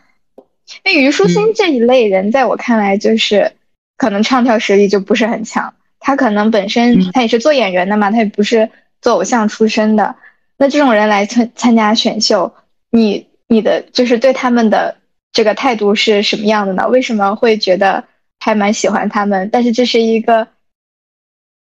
[0.84, 3.50] 那虞书欣这一类人，在我看来就是
[3.96, 8.70] 可能唱跳实力就不是很强，他可能本身他也是做演员的嘛，他也不是
[9.02, 10.14] 做偶像出身的，
[10.56, 12.54] 那这种人来参参加选秀，
[12.94, 14.96] 你你的就是对他们的。
[15.36, 16.86] 这个态度是什么样的呢？
[16.86, 18.04] 为什么会觉得
[18.38, 19.50] 还蛮喜欢他们？
[19.50, 20.46] 但是这是一个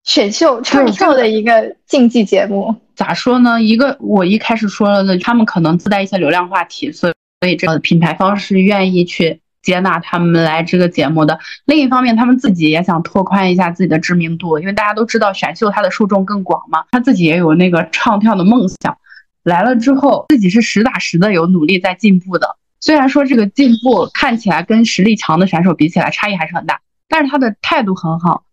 [0.04, 3.60] 选秀唱跳的一个竞技节目，咋说呢？
[3.64, 11.40] 一个我一开始说了的，他们可能自带一些流量话题，所以所以这个品牌方是愿意去接纳他们来这个节目的。
[11.66, 16.86] 另一方面，他们自己也想拓宽一下自己的知名度，因为大家都知道选秀它的受众更广嘛。
[16.92, 18.98] 他自己也有那个唱跳的梦想，
[19.44, 22.58] 来了之后自己是实打实的有努力在进步的。
[22.80, 28.44] 虽然说这个进步看起来跟实力强的选手比起来差异还是很大，但是他的态度很好。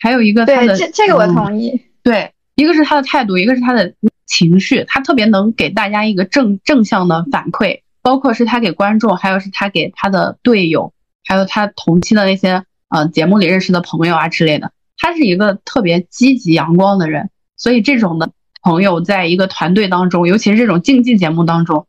[0.00, 1.80] 还有一个他的这这个我同意。
[2.02, 3.94] 对，一个是他的态度，一个是他的
[4.26, 10.92] 情绪，他特别能给大家一个正正向的反馈，包括是他给观众，还有是他给他的队友，
[11.24, 14.72] 还有他同期的那些呃节目里认识的朋友啊之类的。
[14.96, 18.30] 他是一个特别积极阳光的人，所以这种的
[18.62, 21.86] 朋友在一个团队当中，尤其是这种竞技节目当中。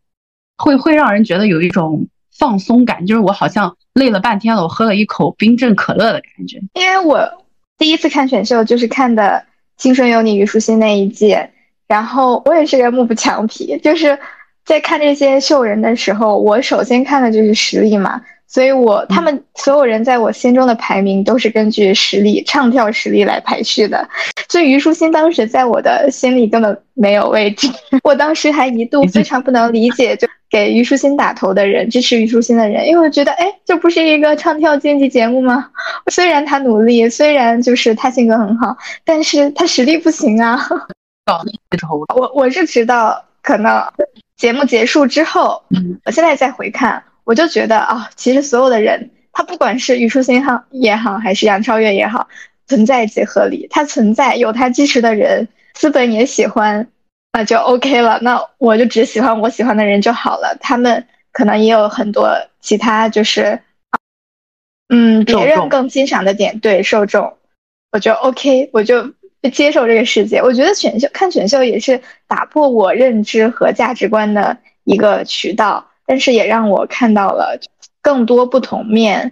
[0.57, 6.59] 会会让人觉得有一种放松感，就是我好像累了半天了，我喝了一口冰镇可乐的感觉。
[6.73, 7.45] 因为我
[7.77, 9.43] 第一次看选秀就是看的
[9.81, 11.37] 《青春有你》虞书欣那一季，
[11.87, 14.19] 然后我也是个目不强皮，就是
[14.65, 18.21] 在看这些秀人的时候，我首先看的就是实力嘛。
[18.45, 24.09] 所以，我他们所有人在我心中的排名都是根据实力、唱跳实力来排序的。
[24.49, 27.69] 所以，虞书欣当时在我的心里根本没有位置。
[28.03, 35.69] 我当时还一度非常不能理解，就给虞书欣打头的人、支持虞书欣的人，因为我觉得，哎，这不是一个唱跳竞技节目吗？
[36.11, 40.57] 虽然他努力，虽然就是他性格很好，但是他实力不行啊。
[41.25, 43.83] 搞那时候， 我我是直到可能
[44.35, 45.61] 节目结束之后，
[46.05, 47.03] 我现在再回看。
[47.23, 52.27] 我就觉得啊，其实所有的人，他不管是虞书欣好也好，还是杨超越也好，
[52.69, 53.67] 存在即合理。
[53.69, 56.87] 他存在有他支持的人，资本也喜欢，
[57.33, 58.19] 那就 OK 了。
[58.21, 60.55] 那我就只喜欢我喜欢的人就好了。
[60.61, 62.29] 他们可能也有很多
[62.61, 63.59] 其他，就是
[64.87, 67.35] 嗯，别人更欣赏的点，对受众，
[67.91, 69.13] 我就 OK，我就
[69.51, 70.39] 接受这个世界。
[70.41, 75.87] 我觉得选秀看选秀也是打破我认知和价值观的一个渠道。
[76.05, 77.59] 但是也让我看到了
[78.01, 79.31] 更多不同面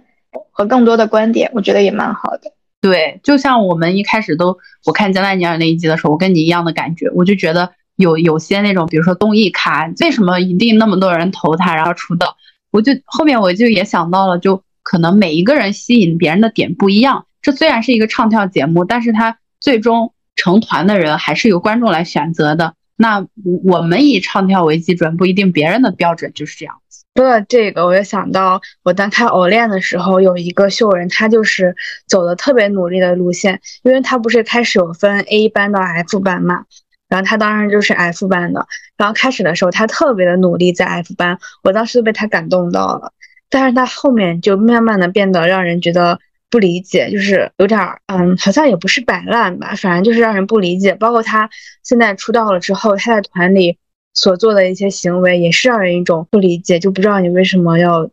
[0.52, 2.52] 和更多的观点，我觉得也蛮好的。
[2.80, 12.36] 对，就像我们一开始都我看加奈尼尔那一集的时候，我跟你一样的感觉，我就觉得有有些那种，比如说综艺咖，为什么一定那么多人投他然后出道？
[12.70, 17.26] 我就后面我就也想到了，就可能每一个人吸引别人的点不一样。
[17.42, 22.74] 这虽然是一个唱跳节目，但是它最终成团的人还是由观众来选择的。
[22.96, 23.26] 那
[23.64, 26.80] 我们以唱跳为基准，不一定别人的标准就是这样。
[27.18, 31.74] 说到这个，我就想到我当看偶练的时候，有一个秀人，他就是
[32.06, 36.64] 走的特别努力的路线，因为他不是开始有分 A 班到 F 班嘛，
[37.08, 38.68] 然后他当然就是 F 班的。
[38.96, 43.12] 然后开始的时候，他特别的努力在 F 班，我当时都被他感动到了。
[43.50, 46.20] 但是他后面就慢慢的变得让人觉得。
[46.50, 50.94] 不理解，就是有点儿，嗯，好像也不是摆烂吧，反正就是让人不理解。
[50.94, 51.50] 包括他
[51.82, 53.76] 现在出道了之后，他在团里
[54.18, 58.10] 所做的一些行为，也是让人一种不理解，就不知道你为什么要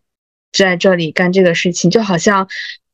[0.54, 2.48] 在这里干这个事情，就好像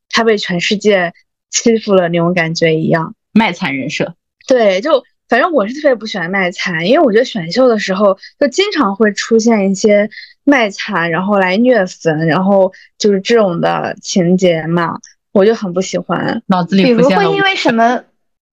[0.09, 1.13] 他被全世界
[1.49, 3.13] 欺负了那种感觉一样。
[3.33, 4.15] 卖惨人设，
[4.47, 10.09] 对，就反正我是特别不喜欢卖惨，因为我觉得选秀的时候就经常会出现一些
[10.45, 14.97] 卖惨，然后来虐粉，然后就是这种的情节嘛。
[15.33, 18.03] 我就很不喜欢，脑子里比如会因为什么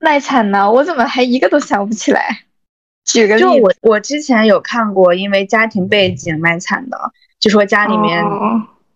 [0.00, 0.70] 卖惨呢？
[0.70, 2.44] 我怎么还一个都想不起来？
[3.08, 6.98] 举个例子，就我我之前有看过因为家庭背景卖惨的，
[7.40, 8.22] 就说家里面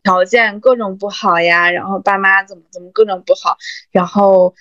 [0.05, 3.57] 条件各种不好呀，然后爸妈怎么怎么各种不好，
[3.91, 4.55] 然后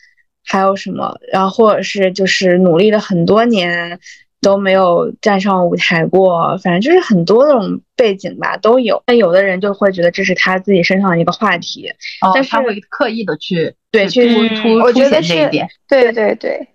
[0.46, 4.00] 还有什么，然后或者是就是努力了很多年
[4.40, 9.04] 都没有站上舞台过，反正就是很多种背景吧都有。
[9.06, 11.90] 但有的人就会觉得这是他自己身上的一个话题，
[12.22, 15.70] 哦但是他会刻意的去对去去突突凸我觉得是显这一点。
[15.88, 16.68] 对对对，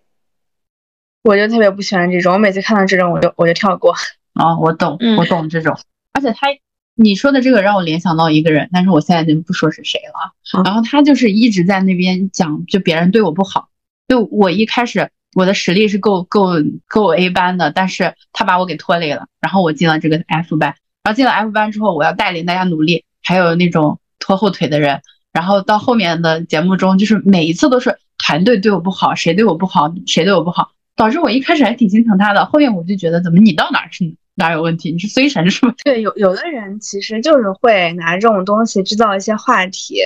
[1.26, 2.34] 我就特别不喜欢这种。
[2.34, 3.92] 我每次看到这种，我就我就跳过。
[4.34, 5.76] 哦，我懂，嗯我懂这种。
[6.12, 6.46] 而且他，
[6.94, 10.62] 你说的这个让我联想到一个人，但是我现在就不说是谁了啊。
[10.62, 13.68] 然后他就是一直在那边讲，就别人对我不好。
[14.06, 16.50] 就我一开始我的实力是够够
[16.86, 20.76] 够 A 班的，但是他把我给拖累了，然后我进了这个 F 班。
[21.02, 25.02] 然后进了 F 班之后，我要带领大家努力，还有那种拖后腿的人。
[25.32, 34.90] 然后到后面的节目中，就是每一次都是团队对我不好，谁对我不好，谁对我不好，导致我一开始还挺心疼他的，后面我就觉得怎么你到哪儿是哪儿有问题？
[34.90, 35.74] 你是衰神是吧？
[35.84, 40.00] 对，有有的人其实就是会拿这种东西制造一些话题，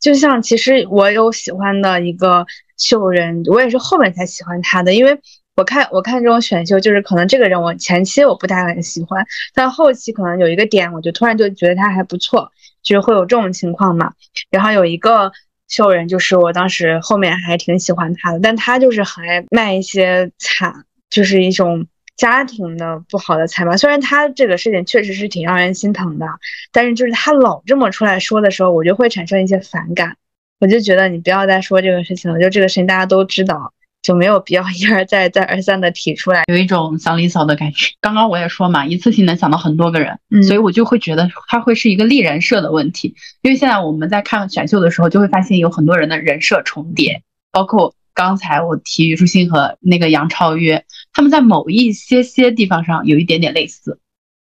[0.00, 2.46] 就像其实我有喜欢的一个
[2.78, 5.18] 秀人，我也是后面才喜欢他的，因为
[5.54, 12.50] 我看我看这种选秀，就是可能这个人我前期我不太很喜欢，但后期可能有一个点，我就突然就觉得他还不错，
[12.82, 14.12] 就是会有这种情况嘛。
[14.50, 15.30] 然后有一个
[15.72, 23.74] 秀人，就是我当时后面还挺喜欢他的，但他就是很爱卖一些惨，就是一种家庭的不好的惨吧。
[23.78, 26.26] 虽然他这个事情确实是挺让人心疼的，
[26.72, 30.18] 但是就是他老这么出来说的时候，我就会产生一些反感。
[30.60, 33.72] 我就觉得你不要再说这个事情了，就这个事情大家都知道，
[34.02, 36.42] 就没有必要 一而再、再而三的提出来。
[36.48, 37.94] 有一种想离骚的感觉。
[38.00, 43.14] 刚刚我也说嘛，一次性能想到很多个人，嗯所以我就会觉得他会是一个立人设的问题。
[43.42, 47.22] 因为现在我们在看选秀的时候，就会发现有很多人的人设重叠，
[47.52, 53.98] 包括刚才我提虞书欣和那个杨超越，他们在某一些些地方上有一点点类似，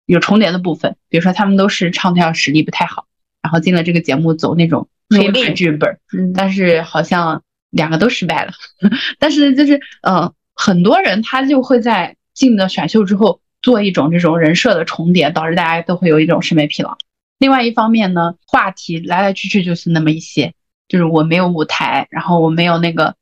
[0.07, 0.97] 有重叠的部分。
[1.07, 3.05] 比如说他们都是唱跳实力不太好，
[3.41, 5.99] 然后进了这个节目走那种黑白剧本
[6.35, 8.53] 但是好像两个都失败了。
[9.19, 16.95] 但是就是嗯、呃很多人他就会在进了选秀之后做一种这种人设的重叠，导致大家都会有一种审美疲劳。
[17.39, 20.53] 另外一方面呢，话题来来去去就是那么一些，
[20.87, 23.15] 就是我没有舞台，然后我没有那个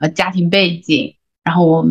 [0.00, 1.86] 呃家庭背景，然后我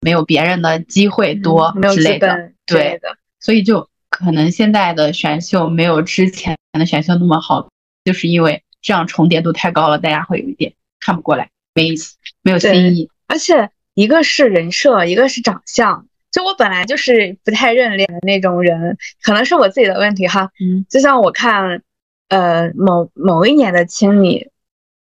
[0.00, 3.16] 没有别人的机会多之类的，对，的。
[3.38, 7.68] 所以就可能现在的选秀没有之前的选秀那么好，
[8.04, 13.10] 就是因为这样重叠度太高了，大家会有一点看不过来，没意思，没有新意。
[13.26, 16.06] 而且一个是人设，一个是长相。
[16.30, 20.52] 就我本来就是不太认脸的那种人，可能是我自己的问题哈。
[20.60, 21.82] 嗯，就像我看，
[22.28, 24.48] 呃，某某一年的青你，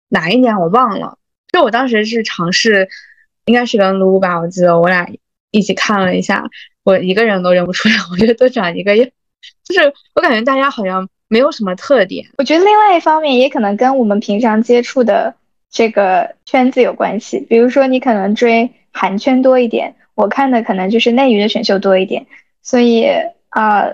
[0.07, 1.19] 哪一年我忘了。
[1.51, 2.89] 就我当时是尝试，
[3.45, 5.07] 应该是跟撸吧，我记得我俩
[5.51, 6.49] 一起看了一下，
[6.83, 9.07] 我一个人都认不出来， 我觉得都长一个样。
[9.63, 12.27] 就是我感觉大家好像没有什么特点。
[12.39, 15.35] 我觉得另外一方面也可能跟我们平常接触的
[15.71, 17.39] 这个圈子有关系。
[17.49, 22.25] 比如说，你可能追韩圈多一点，我看的可能就是内娱的选秀多一点。
[22.61, 23.07] 所以
[23.49, 23.89] 啊、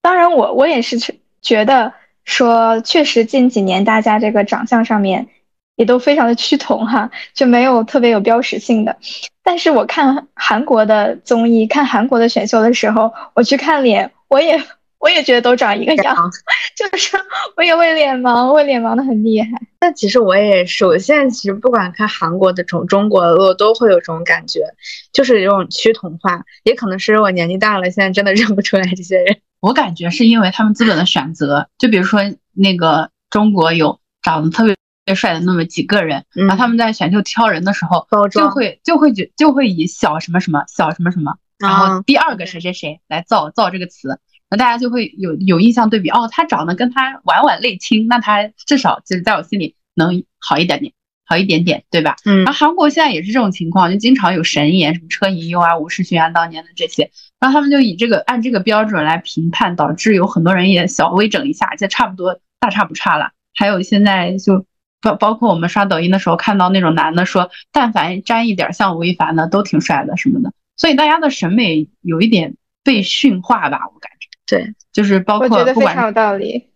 [0.00, 1.92] 当然我我也是觉觉得
[2.24, 5.28] 说，确实近几年大家这个长相上面
[5.76, 8.96] 也都非常的趋同哈，就没有特别有标识性的。
[9.42, 14.62] 但是我看韩国的综艺、看韩国的选秀的时候，我去看脸，我也
[15.02, 16.16] 我也觉得都长一个样，
[16.76, 17.16] 就是
[17.56, 19.48] 我也会脸盲，会脸盲的很厉害。
[19.80, 24.60] 但其实我也是，我现在其实不管看韩国的、种中国的，我都会有这种感觉，
[25.12, 29.38] 就是有种趋同化，也可能是我年纪大了，现在真的认不出来这些人。
[29.58, 32.20] 我感觉是因为他们资本的选择，就比如说
[32.52, 44.20] 那个中国有长得特别特别帅的那么几个人，嗯然后他们在选秀挑人的时候，包装就会就会觉就会以小什么什么小什么什么，然后啊第二个谁谁谁来造造这个词，
[44.52, 50.92] 那大家就会有有印象对比，哦，他长得跟他晚晚类亲，那他至少就是在我心里能好一点点，
[51.24, 52.16] 好一点点，对吧？
[52.26, 63.30] 嗯然后韩国现在也是这种情况，就经常有神颜，什么车银优啊、吴世勋啊当年的这些，然后他们就以这个按这个标准来评判，导致有很多人也小微整一下，就差不多大差不差了。
[63.54, 64.66] 还有现在就
[65.00, 74.11] 包包括我们刷抖音的时候看到那种男的说，但凡沾一点像吴亦凡的都挺帅的什么的，所以大家的审美有一点被驯化吧，我感觉。
[74.52, 76.68] 对，就是包我觉括不管得非常有道理。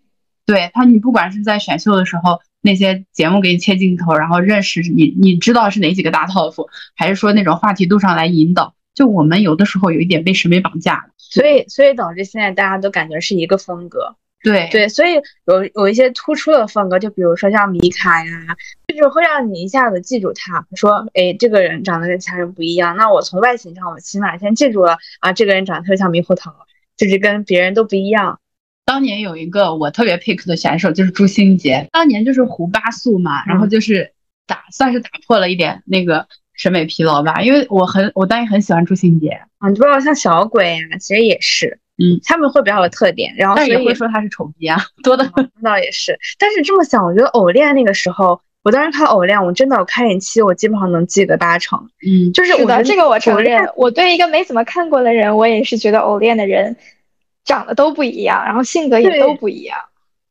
[0.47, 11.11] 对他，你不管是在选秀的时候，那些节目给你切镜头，然后认识你，你知道是哪几个大 top，，还是说那种话题度上来引导，就我们有的时候有一点被审美绑架了。
[11.19, 14.17] 所以所以导致现在大家都感觉是一个风格。
[14.43, 15.15] 对对，所以
[15.47, 18.57] 有有一些突出的风格，就比如说像米卡呀，
[18.87, 26.55] 就是会让你一下子记住他，说，哎，这个人长得跟其他人不一样，那我从外形上，我起码先记住了啊，这个人长得特别像猕猴桃，
[26.97, 28.41] 就是跟别人都不一样。
[28.85, 34.11] 当当年有一个我特别 pick 的选手就是朱星杰，当年就是胡八素嘛，然后就是
[34.47, 45.51] 打算是打破了一点那个审美疲劳吧，因为我很我当年很喜欢朱星杰，啊，你包括像小鬼啊，其实也是，嗯，他们会比较有特点，然后但所以也会说他是丑逼啊，多的很。
[45.61, 53.65] 那倒也是，但是这么想，我觉得偶练那个时候，我当时看偶练，我真的我开眼期我基本上能记个八成，嗯，就是我这个我承认。
[53.77, 56.77] 我对一个没怎么看过的人，我也是觉得偶练的人
[57.45, 59.79] 长得都不一样，然后性格也都不一样。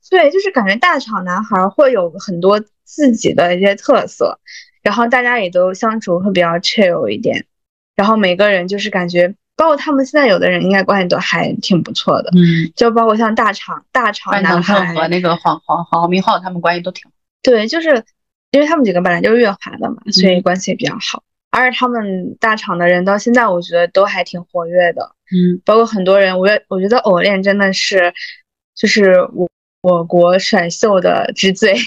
[0.10, 4.38] 对，就是感觉大厂男孩儿会有很多自己的一些特色，
[4.84, 7.46] 然后大家也都相处会比较 chill 一点，
[7.96, 17.10] 然后每个人就是感觉，包括他们现在有的人应该关系都还挺不错的，嗯，就包括像大厂大厂男孩和那个黄黄黄明昊他们关系都挺。
[17.42, 18.04] 对，就是
[18.56, 21.22] 因为他们几个本来就是乐华的嘛，所以嗯关系也比较好。
[21.52, 25.12] 而且他们大厂的人到现在，我觉得都还挺活跃的。
[25.32, 28.14] 嗯，包括很多人，我觉我觉得偶练真的是，
[28.76, 29.50] 就是我
[29.82, 31.76] 我国选秀的之最。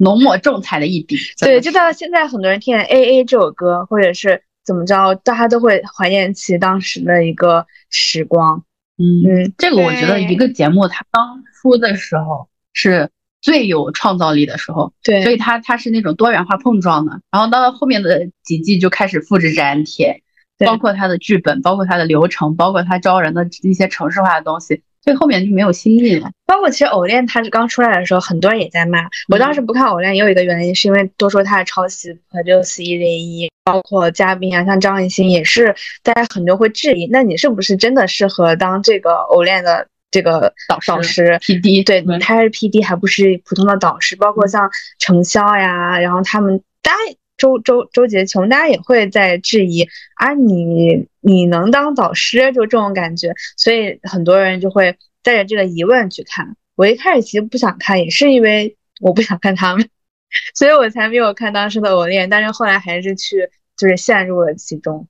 [0.00, 1.16] 浓墨重彩的一笔。
[1.40, 8.62] 对，的就到现在，很多人听见《A A》这首歌，或者是怎么着，大家都会怀念起当时的一个时光。
[8.96, 13.10] 嗯，嗯，这个我觉得一个节目它刚出的时候是
[13.40, 17.20] 最有创造力的时候，对，所以它它是那种多元化碰撞的。
[17.30, 20.22] 然后到了后面的几季就开始复制粘贴，
[20.58, 26.30] 对包括它的剧本，包括它的流程，包括它招人的一些城市化的东西，所以后面就没有新意了。
[26.46, 29.06] 包括其实偶恋它是刚出来的时候，很多人也在骂。
[29.28, 44.16] 我当时不看偶恋，也有一个原因，是因为都说它是抄袭 Produce 一零一，包括嘉宾啊，像张艺兴也是，大家很多会质疑，那你是不是真的适合当这个偶恋的这个导师导师 PD 对，对他是 PD，还不是普通的导师。
[44.16, 46.98] 包括像程潇呀，然后他们，大家
[47.36, 53.34] 周周周杰琼，大家也会在质疑啊，你你能当导师，就这种感觉。
[53.56, 56.56] 所以很多人就会带着这个疑问去看。
[56.74, 59.88] 我一开始其实不想看，也是因为我不想看他们，
[60.54, 62.30] 所以我才没有看当时的偶恋。
[62.30, 65.06] 但是后来还是去，就是陷入了其中。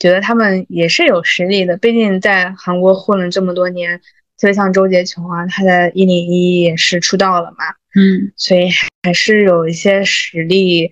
[0.00, 4.00] 觉得他们也是有实力的，毕竟在韩国混了这么多年，
[4.36, 8.70] 就像周杰琼啊，他在一零一也是出道了嘛，嗯，所以
[9.02, 10.90] 还是有一些实力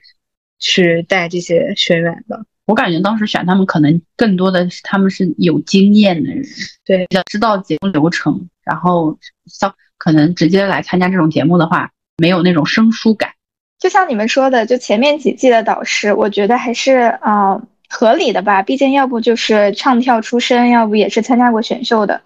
[0.59, 2.44] 去带这些学员的。
[2.66, 6.44] 我感觉当时选他们可能更多的是他们是有经验的人，
[6.84, 13.30] 对比较知道节目流程，然后像可能直接来参加这种节目的话，没有那种生疏感。
[13.78, 17.59] 就像你们说的，就前面几季的导师，我觉得还是呃
[17.89, 18.62] 合理的吧。
[18.62, 22.22] 毕竟要不就是唱跳出身，要不也是参加过选秀的。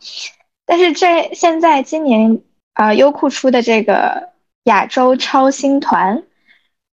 [0.67, 2.41] 但是这现在今年
[2.75, 4.31] 啊、呃优酷出的这个
[4.65, 6.23] 亚洲超星团，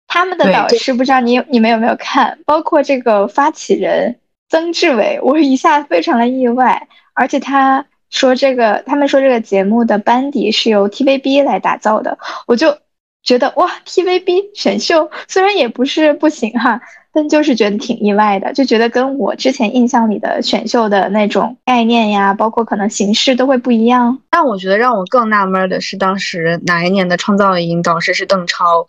[0.07, 2.39] 他们的导师不知道你有你们有没有看？
[2.45, 12.17] 包括这个发起人曾志伟，我一下非常的意外，而且他说这个他们说这个节目的班底是由 TVB 来打造的，
[12.47, 12.77] 我就。
[13.21, 16.81] 觉得哇，TVB 选秀虽然也不是不行哈，
[17.11, 24.21] 但就是觉得挺意外的，就觉得跟我之前印象里的选秀的那种概念呀，包括可能形式都会不一样。
[24.29, 28.87] 但我觉得让我更纳闷的是，当时哪一年的创造营导师是邓超，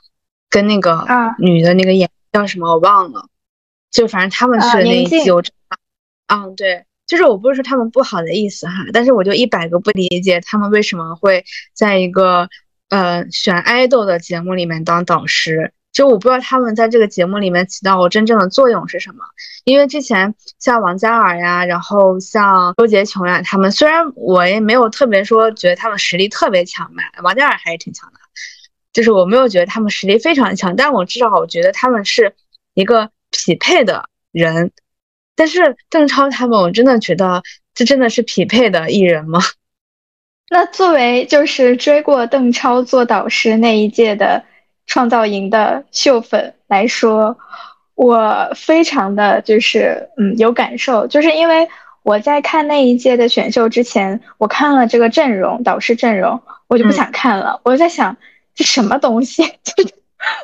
[0.50, 3.24] 跟那个啊女的那个演叫什么我忘了，
[3.90, 5.78] 就反正他们去的那一期，我知道。
[6.36, 11.44] 嗯，对，就是我不是说他们不好的意思哈，但是我就一百个不理解他们为什么会
[11.74, 12.50] 在一个
[12.90, 15.72] 呃选爱豆的节目里面当导师。
[15.92, 19.24] 就我不知道他们在这个节目里面起到真正的作用是什么，
[19.64, 28.20] 因为之前像王嘉尔呀，然后像周杰琼呀，他们虽然我也没有特别说觉得他们实力特别强吧，王嘉尔还是挺强的，
[28.92, 32.34] 就是我没有觉得他们实力非常强，但我至少我觉得他们是
[32.74, 34.70] 一个匹配的人。
[35.36, 37.42] 但是邓超他们，我真的觉得
[37.74, 39.40] 这真的是匹配的艺人吗？
[40.50, 44.44] 那作为就是追过邓超做导师那一届的
[44.90, 47.38] 创造营的秀粉来说，
[47.94, 51.68] 我非常的就是嗯有感受，就是因为
[52.02, 58.16] 我在看那一届的选秀之前，我看了这个阵容导师阵容，我就不嗯想看了，我在想
[58.52, 59.94] 这什么东西， 就是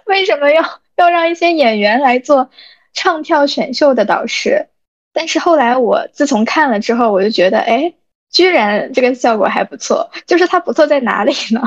[0.07, 0.63] 为什么要
[0.95, 2.49] 要让一些演员来做
[2.93, 4.69] 唱跳选秀的导师？
[5.13, 7.93] 但是后来我自从看了之后，我就觉得，哎。
[8.29, 11.63] 居然这个效果还不错，就是它不错在哪里呢？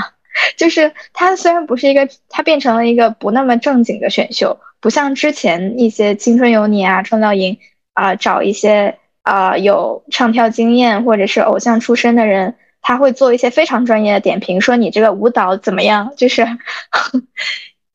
[0.58, 7.58] 就是它虽然不是一个，它变成了一个不那么正经的选秀，不像之前一些青春有你啊、创造营
[7.94, 16.48] 啊、找一些啊、有唱跳经验或者是偶像出身的人，他会做一些非常专业的点评，说你这个舞蹈怎么样，就是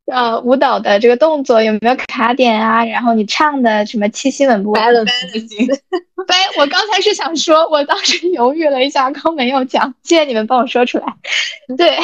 [0.06, 2.84] 呃舞蹈的这个动作有没有卡点啊？
[2.84, 4.82] 然后你唱的什么气息稳不稳？
[5.32, 5.66] 不行。
[6.26, 11.04] 对，我刚才是想说，我当时犹豫了一下，刚没有讲，谢谢你们帮我说出来。
[11.76, 11.98] 对，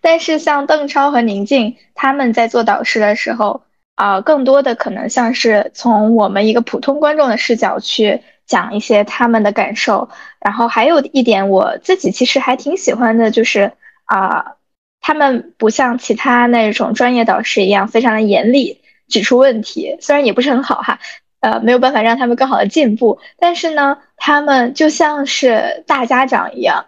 [0.00, 3.62] 但是像邓超和宁静他们在做导师的时候，
[3.94, 10.08] 啊，更多的可能像是从我们一个普通观众的视角去讲一些他们的感受。
[10.40, 13.72] 然后还有一点，我自己其实还挺喜欢的，就是
[14.04, 14.54] 啊。
[15.02, 21.00] 他们不像其他那种专业导师一样非常的严厉，指出问题，虽然也不是很好哈，
[21.40, 26.86] 呃，没有办法让他们更好的进步，但是呢，他们就像是大家长一样，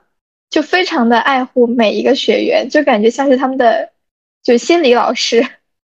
[0.49, 3.91] 就非常的爱护每一个学员，就感觉像是他们的
[4.45, 5.45] 就心理老师，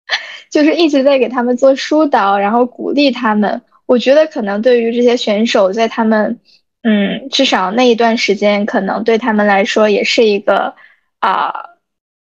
[0.51, 3.61] 就是一直在给他们做疏导，然后鼓励他们。
[3.85, 6.41] 我觉得可能对于这些选手，在他们
[6.83, 10.75] 嗯，至少那一段时间，可能对他们来说也是一个
[11.21, 11.74] 啊。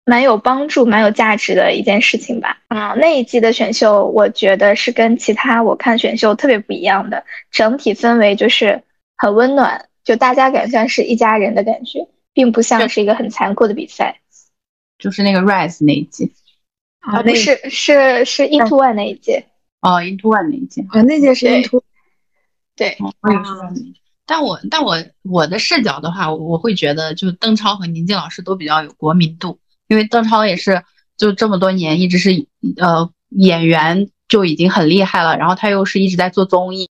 [0.06, 2.58] 蛮有帮助、蛮有价值的一件事情吧。
[2.68, 8.84] 啊，那一季的选秀，我觉得是跟其他我看选秀特别不一样的，整体氛围就是
[9.16, 14.20] 很温暖，就大家感觉像是一家人的感觉，并不像是一个很残酷的比赛。
[14.96, 16.32] 就是那个 Rise 那一季
[17.00, 19.44] 啊，不是，是是 Into One 那一届。
[19.80, 21.82] 哦，Into One 那一届啊，那届是 Into。
[22.76, 22.96] 对。
[23.00, 23.92] 我也是。
[24.24, 29.58] 但我但我我的视角的话，我会觉得，就邓超和宁静老师都比较有国民度。
[29.88, 30.82] 因为邓超也是
[31.16, 32.46] 就这么多年一直是
[32.78, 36.88] 呃演员就已经很厉害了，然后他又是一直在做综艺，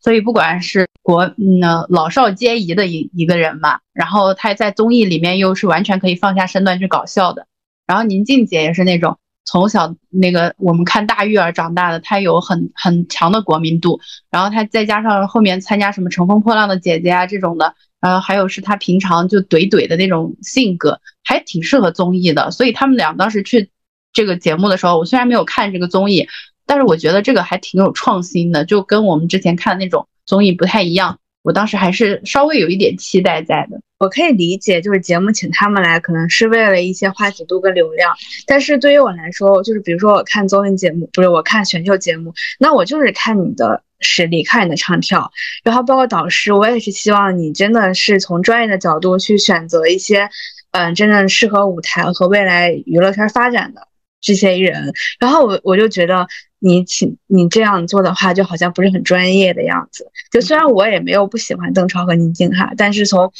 [0.00, 7.46] 所以不管是国嗯老少皆宜的一一个人嘛，然后他在综艺里面又是完全可以放下身段去搞笑的，
[7.86, 14.00] 然后宁静姐也是那种从小那个我们看大玉儿长大的，她有很很强的国民度，
[14.30, 17.74] 然后她再加上后面参加什么乘风破浪的姐姐啊这种的。
[18.04, 22.50] 呃，还有是他平常就怼怼的那种性格，还挺适合综艺的。
[22.50, 23.70] 所以他们俩当时去
[24.12, 26.28] 这个节目的时候，我虽然没有看这个综艺，
[26.66, 31.18] 但是我觉得这个还挺有创新的，就跟我们之前看的那种综艺不太一样。
[31.42, 33.80] 我当时还是稍微有一点期待在的。
[33.98, 38.14] 我可以理解，就是节目请他们来，可能是为了一些话题度跟流量。
[38.46, 43.82] 但是对于我来说，就是比如说我看综艺节目，不是我看选秀节目，那我就是看你的。
[44.04, 45.32] 实力看你的唱跳，
[45.64, 50.30] 然后包括导师，我也是希望你真的是从专业的角度去选择一些，
[50.70, 53.88] 嗯，真正适合舞台和未来娱乐圈发展的
[54.20, 54.92] 这些人。
[55.18, 56.26] 然后我我就觉得
[56.58, 60.10] 你请你这样做的话，就好像不是很专业的样子。
[60.30, 63.32] 就虽然我也没有不喜欢邓超和宁静哈，但是从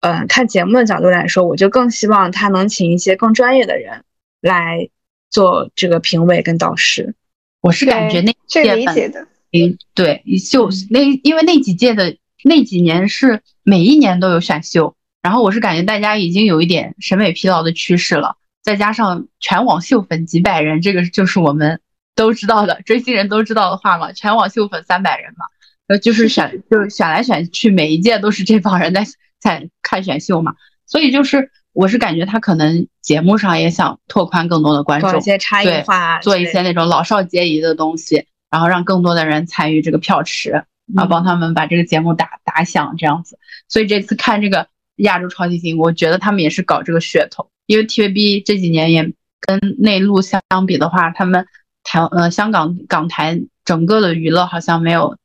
[0.00, 4.04] 嗯看节目的角度来说，我就更希望他能请一些更专业的人
[4.40, 4.88] 来
[5.30, 7.14] 做这个评委跟导师。
[7.60, 9.26] 我是感觉那这理解的。
[9.94, 21.80] 对，秀那因为那几届的那几年是每一年都有选秀，然后我是感觉大家已经有一点审美疲劳的趋势了，再加上全网秀粉几百人，这个就是我们
[22.14, 25.46] 都知道的追星人都知道的话嘛，全网秀粉三百人嘛，
[25.88, 29.04] 呃，就是选 就是选来选去，每一届都是这帮人在
[29.40, 30.54] 在看选秀嘛，
[30.86, 38.26] 所以就是我是感觉他可能节目上也想拓宽更多的观众，一些差异化，做一些那种老少皆宜的东西。
[38.50, 40.50] 然后让更多的人参与这个票池，
[40.94, 43.38] 然后帮他们把这个节目打打响，这样子。
[43.68, 47.50] 所以这次看这个亚洲超级星，我觉得他们也是搞这个噱头。
[47.66, 51.46] 因为 TVB 这几年也跟内陆相比的话，他们
[51.82, 55.18] 台呃香港港台整个的娱乐好像没有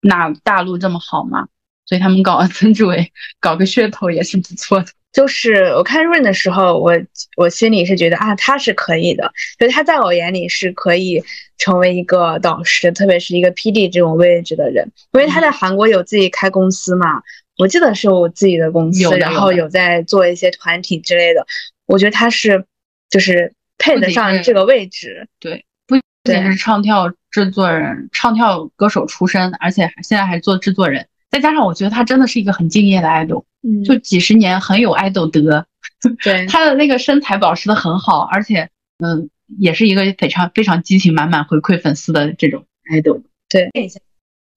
[0.00, 1.48] 那大陆这么好嘛，
[1.86, 4.86] 所以他们搞 曾志伟搞个噱头也是不错的。
[5.14, 6.92] 就是我看润的时候，我
[7.36, 11.22] 我心里是觉得啊，他是可以的，就是他在我眼里是可以
[11.56, 17.22] 成为一个导师，特别是一个 PD 这种位置的人，因为他在韩国有自己开公司嘛，
[17.56, 21.46] 我记得是我自己的公司，然后有在做一些团体之类的，
[21.86, 22.64] 我觉得他是
[23.08, 25.94] 就是配得上这个位置，对，不
[26.24, 31.06] 仅是唱跳制作人、唱跳歌手出身，而且现在还做制作人。
[31.30, 35.66] 再加上我觉得他真的是一个很敬业的 idol，嗯，就几十年很有 idol 德，
[36.22, 38.68] 对他的那个身材保持的很好，而且
[39.02, 43.22] 嗯，也是一个非常非常激情满满回馈粉丝的这种 idol。
[43.48, 43.70] 对，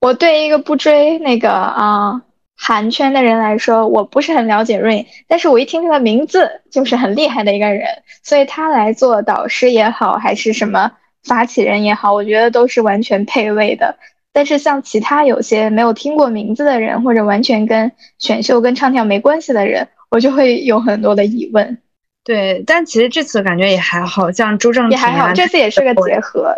[0.01, 2.21] 我对一个不追那个啊
[2.55, 7.87] 韩圈的人来说，我不是很了解 Rain，但是我一听这个名字就是很厉害的一个人，
[8.23, 10.91] 所以他来做导师也好，还是什么
[11.23, 13.97] 发起人也好，我觉得都是完全配位的。
[14.37, 21.79] 但是像其他有些没有听过名字的人，或者完全跟选秀跟唱跳没关系的人，我就会有很多的疑问。
[22.23, 26.53] 对，但其实这次感觉也还好，像朱正也还好，这次也是个结合。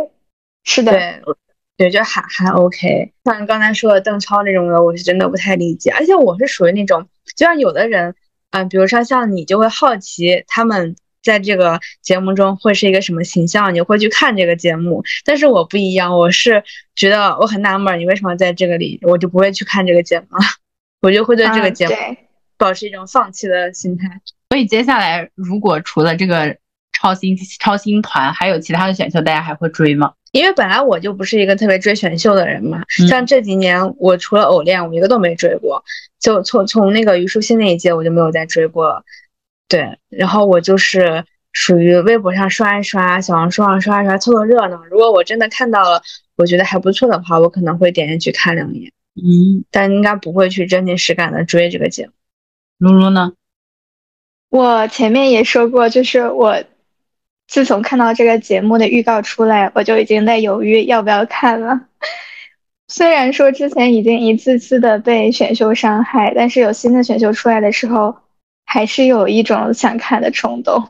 [0.66, 1.22] 是的，对，
[1.78, 3.14] 对，就还还 OK。
[3.24, 5.90] 像刚才说的邓超那种的，我是真的不太理解。
[5.92, 7.08] 而且我是属于那种，
[7.38, 8.14] 就像有的人，
[8.52, 15.04] 嗯，比如说像你，就会好奇他们在这个节目中会是一个什么形象，你会去看这个节目。
[15.26, 16.64] 但是我不一样，我是
[16.96, 20.44] 觉得我很纳闷，你为什么在这个里，我就不会去看这个节目了，
[21.02, 21.94] 我就会对这个节目
[22.58, 24.08] 保持一种放弃的心态。
[24.50, 26.58] 所以接下来，如果除了这个
[26.94, 30.14] 超星超星团，还有其他的选秀，大家还会追吗？
[30.32, 35.84] 因为本来我就不是一个特别追选秀的人嘛，像这几年我除了偶练，我一个都没追过。
[36.20, 39.04] 就从从那个虞书欣那一届，我就没有再追过了。
[39.70, 44.84] 对，然后我就是属于微博上刷一刷，小红书上刷一刷，凑凑热闹。
[44.92, 46.02] 如果我真的看到了，
[46.36, 48.92] 我觉得还不错的话，我可能会点进去看两眼。
[49.16, 52.12] 嗯，但应该不会去真情实感的追这个节目。
[52.80, 53.32] 露露呢？
[54.50, 56.62] 我前面也说过，就是我。
[57.52, 61.88] 自从看到这个节目的预告出来，我就已经在犹豫要不要看了。
[62.88, 68.16] 虽然说之前已经一次次的被选秀伤害，但是有新的选秀出来的时候，
[68.70, 70.90] 还是有一种想看的冲动。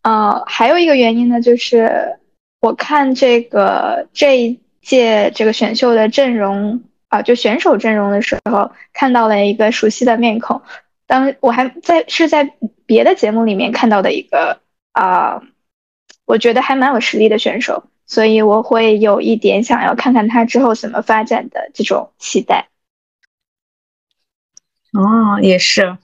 [0.00, 2.18] 呃，还有一个原因呢，就是
[2.60, 10.62] 我看这个这一届这个选秀的阵容啊，就选手阵容的时候，看到了一个熟悉的面孔。
[11.06, 12.54] 当我还在是在
[12.86, 14.60] 别的节目里面看到的一个
[14.92, 15.42] 啊。
[16.26, 22.68] 我觉得还蛮有实力的选手，所以我会有一点想要看看他之后怎么发展的这种期待。
[24.94, 25.98] 哦，也是，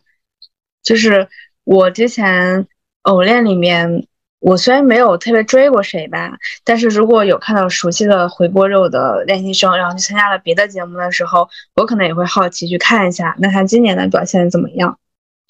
[0.83, 1.28] 就是
[1.64, 2.66] 我之前
[3.03, 4.07] 偶练里面，
[4.39, 14.99] 我虽然没有特别追过谁吧，但是如果有看到熟悉的回锅肉的练习生，然后去参加了别的节目的时候，我可能也会好奇去看一下，那他今年的表现怎么样？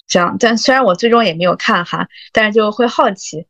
[0.07, 3.45] 这样，但虽然我最终也没有看哈，但是就会好奇。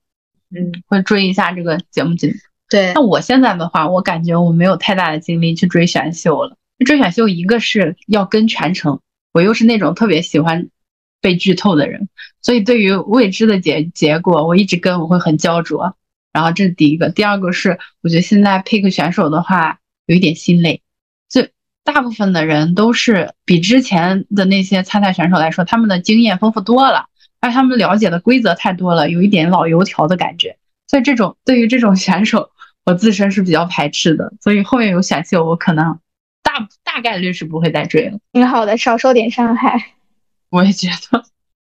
[0.53, 2.31] 嗯，会追一下这个节目进
[2.69, 6.55] 对，那我现在的话，我感觉我没有太大的精力去追选秀了。
[6.85, 8.99] 追选秀，一个是要跟全程，
[9.33, 10.69] 我又是那种特别喜欢
[11.21, 12.09] 被剧透的人，
[12.41, 15.95] 所以对于未知的结结果，我一直跟我会很焦灼。
[16.33, 20.81] 然后这是第一个，第二个是我觉得现在 pick 选手的话有一点心累，
[21.29, 21.47] 就
[21.83, 27.05] 大部分的人都是比之前的那些参赛选手来说，他们的经验丰富多了。
[27.41, 30.57] 而他们了解的规则太多了，有一点老油条的感觉，
[30.87, 32.51] 所以这种对于这种选手，
[32.85, 34.31] 我自身是比较排斥的。
[34.41, 35.99] 所以后面有选秀，我可能
[36.43, 38.19] 大大概率是不会再追了。
[38.31, 39.93] 挺好的，少受点伤害。
[40.51, 41.23] 我也觉得，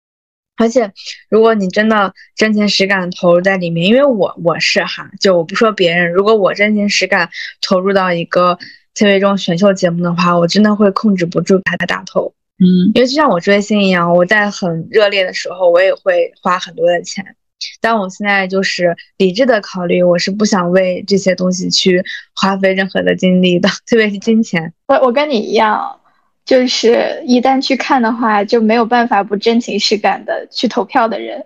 [0.58, 0.92] 而且
[1.30, 7.30] 如果你真的真情实感投入在里面，因为我我是哈，就我不说别人，如果我真情实感
[7.62, 8.56] 投入到一个
[8.94, 12.34] 特别这种选秀节目的话，我真的会控制不住他的大头。
[12.60, 17.36] 嗯，因为就像我追星一样，我在很热烈的时候，我也会花很多的钱。
[17.80, 22.04] 但我现在就是理智的考虑，我是不想为这些东西去
[22.36, 24.74] 花费任何的精力的，特别是金钱。
[24.88, 26.00] 我我跟你一样，
[26.46, 31.46] 就是一旦去看的话，就没有办法不真情实感的去投票的人。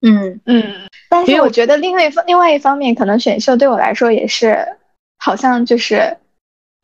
[0.00, 4.66] 嗯嗯，但是我觉得另外一方另外一方面，可能选秀对我来说也是，
[5.18, 6.16] 好像就是。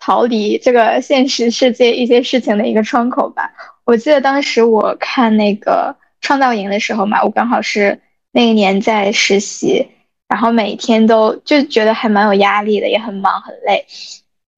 [0.00, 3.52] 逃离这个现实世界一些事情的一个窗口吧。
[3.84, 8.00] 我记得当时我看那个创造营的时候嘛，我刚好是
[8.30, 9.88] 那一年在实习，
[10.28, 13.86] 然后每天都就觉得还蛮有压力的，也很忙很累。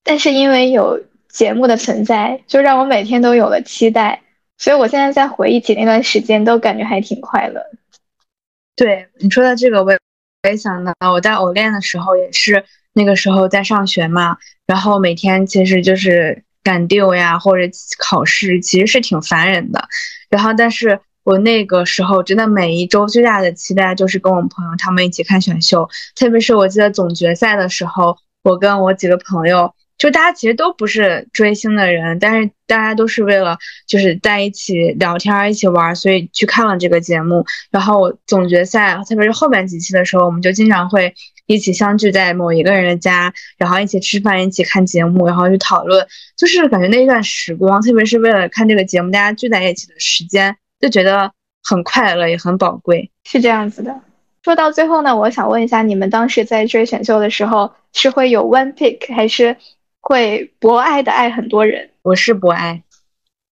[0.05, 1.03] 但是因为有
[1.33, 4.23] 节目的存在，就让我每天都有了期待，
[4.59, 7.65] 所以我现在在回忆起那段时间，都感觉还挺快乐。
[8.77, 9.99] 对你说的这个，我也
[10.43, 12.65] 我也想到，我在偶练的时候也是。
[12.93, 17.63] 那个时候在上学嘛，然后每天其实就是赶 due 呀，或者
[18.01, 19.89] 考试，其实是挺烦人的。
[20.29, 29.73] 然后，但是我那个时候真的每一周最大的期待就是跟我们朋友他们一起看选秀，特别是我记得总决赛的时候，我跟我几个朋友。
[30.01, 37.45] 就大家其实都不是追星的人，但是大家都是为了就是在一起聊天、一起玩，所以去看了这个节目。
[37.71, 46.07] 然后总决赛，特别是后面几期的时候，我们就经常会一起相聚在某一个人的家，然后一起吃饭、一起看节目，然后去讨论。
[46.35, 51.31] 就是感觉那一段时光，特别是为了看这个节目，大家聚在一起的时间，就觉得
[51.63, 53.11] 很快乐，也很宝贵。
[53.25, 54.01] 是这样子的。
[54.43, 59.59] 说到最后呢，我想问一下，你们当时在追选秀的时候，是会有 one pick 还是？
[60.01, 62.83] 会博爱的爱很多人，我是博爱，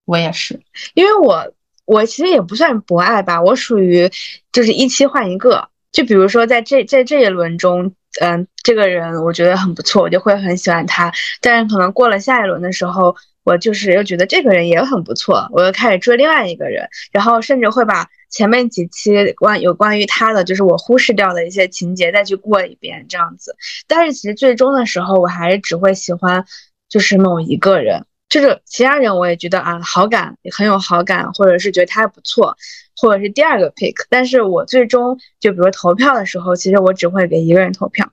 [0.04, 0.60] 我也是，
[0.94, 1.52] 因为我
[1.84, 4.10] 我其实也不算博爱吧，我属于
[4.52, 18.08] 就是一期换一个，就比如说在这在这一轮中，嗯，这个人我觉得很不错，我就会很喜欢他，但是可能过了下一轮的时候，我就是又觉得这个人也很不错，我又开始追另外一个人，然后甚至会把。
[18.30, 23.54] 前面几期关有关于他的，就是我忽视掉的一些情节，再去过一遍这样子。
[23.86, 26.44] 但是其实最终的时候，我还是只会喜欢，
[26.88, 32.56] 就是某一个人，就是其他人我也觉得啊好感，很有好感，或者是觉得他还不错。
[32.96, 38.10] 或者是第二个 pick，但是我最终就比如投票的时候，其实我只会给一个人投票。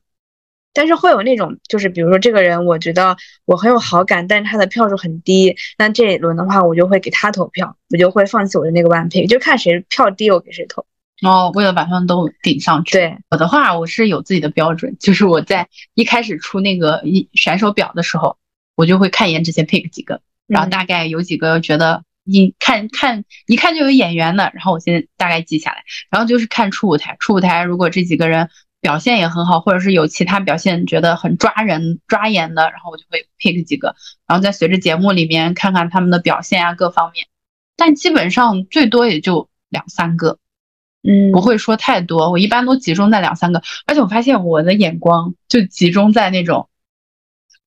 [0.73, 10.85] 但是会有那种，就是比如说这个人，我觉得我很有好感，但是他的票数很低，那这一轮的话，我就会给他投票，我就会放弃我的那个 one pick，就看谁票低，我给谁投。
[11.23, 12.93] 哦，为了把他们都顶上去。
[12.93, 18.37] 对我的话，我是有自己的标准，就是我在一开始出那个一选手表的时候，
[18.75, 28.49] 我就会看一眼这些 pick 几个，然后大概有几个觉得一看看一看就有眼缘的，然后我先大概记下来，然后就是看初舞台，初舞台如果这几个人。
[28.81, 33.95] 表现也很好，或者是有其他表现觉得很抓人、抓眼的，然后我就会 pick 几个，
[34.27, 37.27] 然后再随着节目里面看看他们的表现啊各方面，
[37.77, 40.39] 但基本上最多也就两三个，
[41.03, 42.31] 嗯，不会说太多。
[42.31, 46.67] 我一般都集中在两三个，而且我发现我的眼光就集中在那种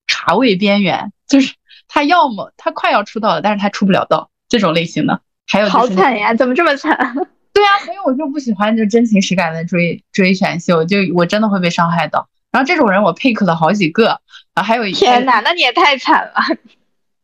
[0.08, 1.54] 茶位边缘，就是
[1.86, 7.14] 他要么他快要出道了，但是他出不了道这种类型的，还有好惨呀，怎么这么惨？
[7.54, 12.28] 对啊，所以我就不喜欢就真情实感的追追选秀，就我真的会被伤害到。
[12.50, 14.20] 然后这种人我 pick 了好几个，
[14.54, 16.34] 然后还有一天哪，那你也太惨了，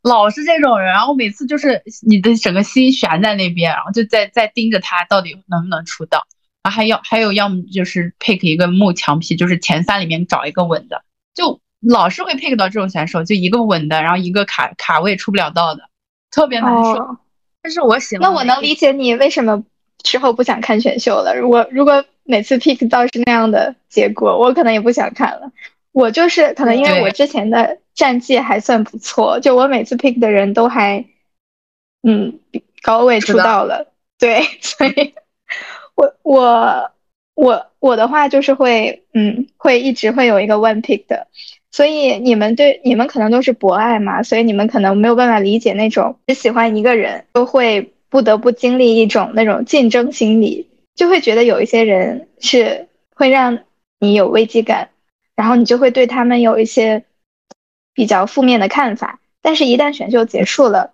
[0.03, 6.24] 老是这种人，然后每次就是你的整个心悬在那边，然后就在在盯着他到底能不能出道，
[6.62, 11.03] 然后还要还有要么就是 pick 一个木墙皮，就是前三里面找一个稳的，
[11.35, 15.83] 就老是会 pick 到这种选手，就一个稳的，然后一个卡卡位出不了道的，
[16.31, 17.18] 特别难受。
[17.62, 19.64] 但是我喜欢，那我能理解你为什么。
[20.03, 21.35] 之后不想看选秀了。
[21.37, 25.51] 如果如果每次 pick 到是那样的结果，我可能也不想看了。
[25.93, 31.05] 我就是可能因为我之前的战绩还算不错，就我每次 pick 的人都还，
[32.03, 32.39] 嗯，
[32.83, 33.93] 高位出道了。
[34.19, 35.15] 对， 所以，
[35.97, 36.93] 我我
[37.35, 41.27] 我我的话就是会，嗯，会一直会有一个 one pick 的。
[41.73, 47.93] 所以你们对你们可能都是博爱嘛，所以你们可能没有办法理解那种只喜欢一个人都会。
[48.11, 53.61] 不得不经历一种那种竞争心理，就会觉得有一些人是会让
[54.01, 54.91] 你有危机感，
[55.37, 57.05] 然后你就会对他们有一些
[57.95, 59.21] 比较负面的看法。
[59.41, 60.93] 但是，一旦选秀结束了，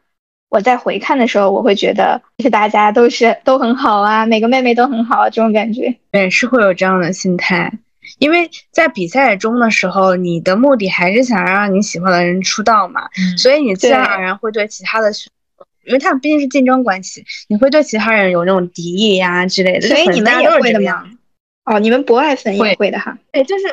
[0.50, 5.96] 我在回看的时候，我会觉得是大家都是都很好啊，每个妹妹都很好，啊这种感觉。
[6.12, 7.72] 对，是会有这样的心态，
[8.18, 13.08] 因为在比赛中的时候，你的目的还是想让你喜欢的人出道嘛，
[13.38, 15.10] 所以你自然而然会对其他的。
[15.86, 19.88] 因为他们毕竟是竞争关系，你会对其他人有那种敌意呀之类的。
[19.88, 21.04] 所以你们也会的吗？
[21.64, 23.18] 哦，你们博爱粉也会的哈。
[23.32, 23.64] 对，就是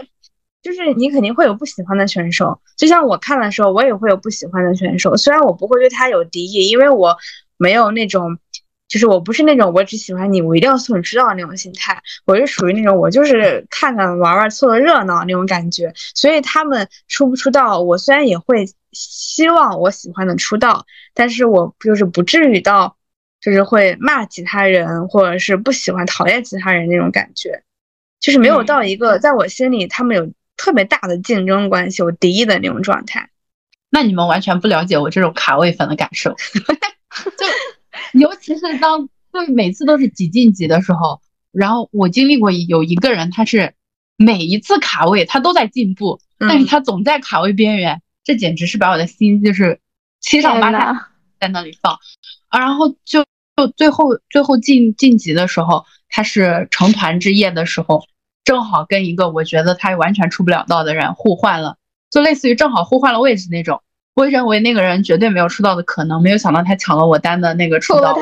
[0.61, 5.15] 就是你肯定会有不喜欢的选手，就像我看的时候，我也会有不喜欢的选手。
[5.17, 7.17] 虽然我不会对他有敌意，因为我
[7.57, 8.39] 没有那种，
[8.87, 12.01] 就是我不是那种我只喜欢你，我一定要送你出道的那种心态。
[12.25, 15.91] 我是属于那种我就是看看玩玩凑凑热闹那种感觉。
[15.95, 18.65] 所以他们出不出道，我虽然也会。
[18.95, 22.95] 希望我喜欢的出道，但是我就是不至于到，
[23.41, 27.63] 就是会骂其他人，或者是不喜欢、讨厌其他人那种感觉，
[28.19, 33.31] 就是没有到一个在我心里他们有特别大的竞争关系、我敌意的那种状态。
[33.89, 36.35] 那你们完全不了解我这种卡位粉的感受，
[37.25, 37.47] 就
[38.13, 43.73] 尤其是当就每次都是几进几的时候，然后我经历过有一个人，他是
[44.17, 48.01] 每一次卡位他都在进步，但是他总在卡位边缘。
[48.25, 49.81] 这简直是把我的心就是
[50.21, 51.09] 七上八下
[51.41, 51.99] 在那里放，
[52.47, 53.25] 啊，然后就
[53.57, 58.05] 就最后最后晋晋级的时候，他是成团之夜的时候，
[58.45, 61.75] 正好跟一个我觉得他完全出不了道的人互换了，
[62.09, 63.81] 就类似于正好互换了位置那种。
[64.15, 68.21] 我认为那个人绝对没有出道的可能，没有想到他抢了我单的那个出道位，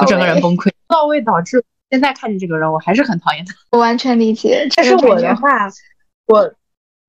[0.00, 0.64] 我整个人崩溃。
[0.64, 3.54] 出道位导致现在看见这个人，我还是很讨厌他。
[3.72, 5.68] 我完全理解，但是我的话，
[6.26, 6.52] 我。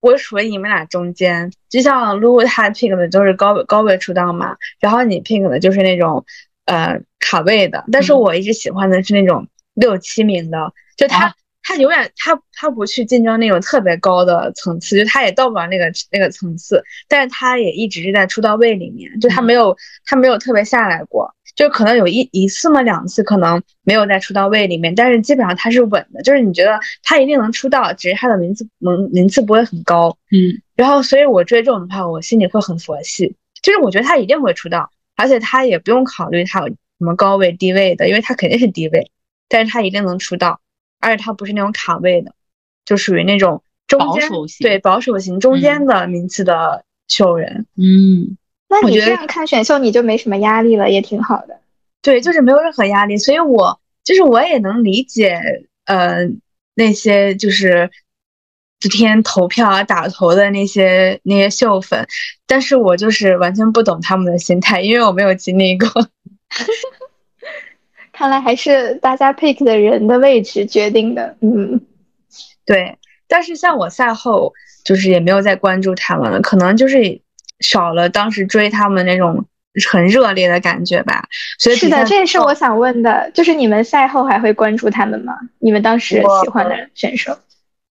[0.04, 6.26] 我属于你们俩中间，就像露他 pick 的就是高高位出道嘛，然后你 pick 的就是那种，
[6.66, 11.34] 呃卡位的，但是我一直喜欢的是那种六七名的，就他
[11.64, 21.34] 他永远他他不去竞争那种特别高的层次，就他也到不了那个那个层次，但是他也一直是在出道位里面，就他没有他没有特别下来过。
[21.56, 26.20] 就可能有一一次嘛，两次可能没有在出道位里面，但是基本上他是稳的。
[26.24, 30.18] 就是你觉得他一定能出道，只是他的名次名名次不会很高。
[30.32, 33.36] 嗯，然后所以我追这种的话，我心里会很佛系。
[33.62, 39.12] 就是我觉得他一定会出道，而且他也不用考虑他有什么高位低位的，因为他肯定是低位，
[39.48, 40.60] 但是他一定能出道，
[41.04, 42.34] 而且他不是那种卡位的，
[42.86, 44.30] 就属于那种中间
[44.62, 47.68] 对保守型中间的名次的秀人。
[47.78, 48.38] 嗯。
[48.70, 51.60] 那你这样看选秀，你就没什么压力了，也挺好的。
[52.02, 55.40] 对，就是没有任何压力，所以我就是我也能理解，
[55.86, 56.28] 呃，
[56.74, 57.92] 那些就是
[58.80, 62.08] 昨天投票啊、打头的那些那些秀粉，
[62.48, 65.88] 但是我就是完全不懂他们的心态，因为我没有经历过。
[68.14, 71.36] 看来还是大家 pick 的人的位置决定的。
[71.42, 71.82] 嗯，
[72.66, 72.98] 对。
[73.28, 74.54] 但是像我赛后
[74.86, 77.20] 就是也没有再关注他们了，可能就是
[77.60, 79.46] 少了当时追他们那种
[79.90, 81.26] 很热烈的感觉吧。
[81.58, 85.34] 所以是的，这也是我想问的，就是你们赛后还会关注他们吗？
[85.60, 87.36] 你们当时喜欢的选手？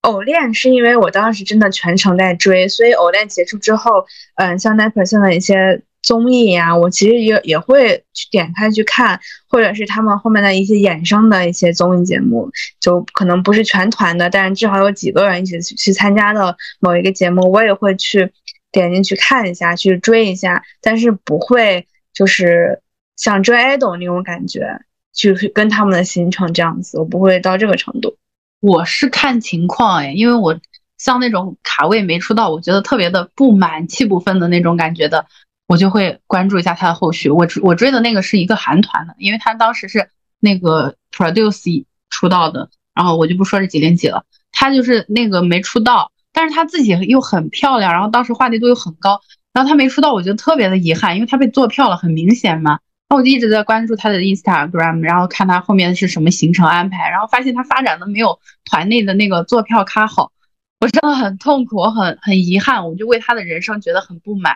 [0.01, 4.05] 偶练是因为我当时真的全程在追，所以偶练结束之后，
[4.35, 18.31] 嗯，像 percent 的一些综艺呀，我其实也也会去点开去看，或者是他们后面的一些衍生的一些综艺节目，就可能不是全团的，但是至少有几个人一起去参加的某一个节目，我也会去
[18.71, 22.83] 点进去看一下，去追一下，但是不会就是
[23.17, 24.79] 像追 idol 那种感觉，
[25.11, 28.15] 去跟他们的行程这样子，我不会到这个程度。
[28.61, 30.59] 我是看情况哎，因为我
[30.97, 35.25] 像那种卡位没出道，我觉得特别的不满、气不愤的那种感觉的，
[35.67, 37.29] 我就会关注一下他的后续。
[37.29, 40.09] 我我追的那个是一个韩团的，因为他当时是
[40.39, 44.23] 那个 Produce 出道的，然后我就不说是几零几了。
[44.51, 49.19] 他就是那个没出道，但是他自己又很漂亮，然后当时话题度又很高，
[49.53, 52.79] 然后他没出道，我觉得特别的遗憾，因为他被做票了，很明显嘛。
[53.09, 58.39] 那我就一直在关注他的 Instagram，然后看他后面是什么行程安排，然后发现他发展的没有
[58.69, 60.31] 团内的那个坐票咖好，
[60.79, 64.55] 我真的很痛苦，我很很遗憾，我就为他的人生觉得很不满。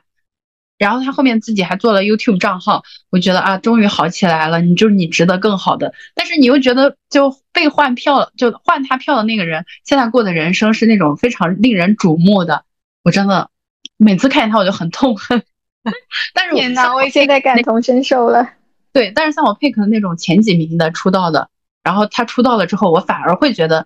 [0.80, 5.93] 然后他后面自己还做了 YouTube 账号，我觉得啊，终于好起来了，你就是你值得更好的。
[6.15, 12.63] 但是你又觉得就被换票，就换他票的那个人，现在过的人生是那种非常令人瞩目的，
[13.03, 13.49] 我真的
[13.97, 15.43] 每次看见他我就很痛恨。
[16.34, 18.49] 但是天呐，我现在感同身受了。
[18.93, 21.49] 对，但是像我 pick 的那种前几名的出道的，
[21.84, 23.86] 然后他出道了之后，我反而会觉得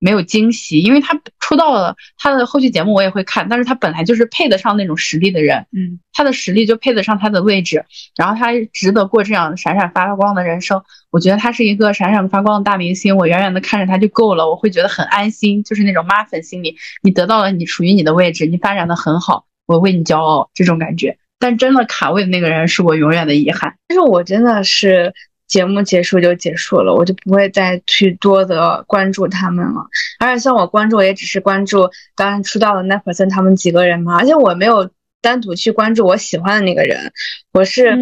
[0.00, 7.84] 没有惊喜，因为他出道了，他的后续节目我也会看，但是他本来就是配得上那种实力的人，嗯，他的实力就配得上他的位置，
[8.16, 10.82] 然后他值得过这样闪闪发光的人生。
[11.10, 21.18] 我觉得他是一个闪闪发光的大明星，我远远的看着他就够了，我会觉得很安心，就是那种妈粉心理，你得到了你属于你的位置，你发展的很好，我为你骄傲，这种感觉。
[21.38, 23.74] 但真的卡位的那个人是我永远的遗憾。
[23.88, 25.14] 就是我真的是
[25.50, 29.84] 节目结束就结束了，我就不会再去多的关注他们了。
[30.20, 34.16] 而且像我关注，也只是关注刚出道的 n e p e r s o n 他们几个人嘛。
[34.16, 34.88] 而且我没有
[35.20, 37.12] 单独去关注我喜欢的那个人，
[37.52, 37.98] 我是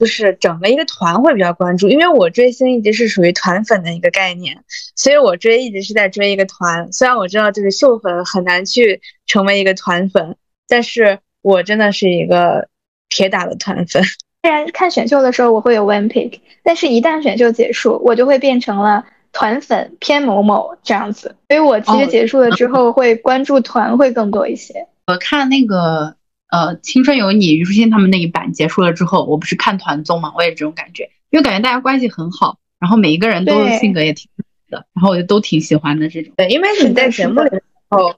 [0.00, 4.64] 就是整个一个团会比较关注，因为我追星一直是属于团粉的一个概念，
[4.96, 6.92] 所以我追一直是在追一个团。
[6.92, 10.36] 虽然我知道就是秀粉很难去成为一个团粉，
[10.66, 12.68] 但是我真的是一个。
[13.08, 14.02] 铁打的团粉，
[14.46, 21.34] 虽然看选秀的时候我会有 one pick，但是一旦选秀结束，我就会变成了团粉偏某某这样子。
[21.48, 24.86] 所以我其实结束了之后会关注团会更多一些。
[25.08, 26.14] 我看那个
[26.52, 34.30] 呃《青春有你》虞书欣他们那一版结束了之后，我不是看团综嘛，我也这种感觉，因为感觉大家关系很好，然后每一个人都性格也挺
[34.70, 36.32] 的，然后我就都挺喜欢的这种。
[36.36, 37.50] 对，因为你在节目里
[37.88, 38.14] 哦。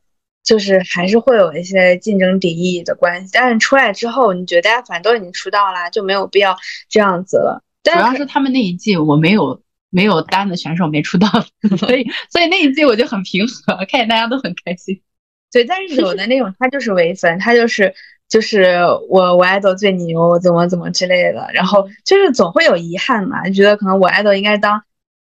[0.48, 6.56] 就是还是会有一些竞争敌意的关系，但是出来之后，你觉得大家反正都已经出道啦，就没有必要
[6.88, 7.62] 这样子了。
[7.82, 11.28] 主要是他们那一季我没有没有单的选手没出道，
[11.76, 15.02] 所以所以那一季我就很平和，看见大家都很开心。
[15.52, 17.94] 对，但是有的那种他就是唯粉，他就是
[18.26, 18.78] 就是
[19.10, 24.82] 我我爱豆最牛，怎么怎么之类的，然后就是总会有遗憾嘛，就觉得可能我爱豆应该当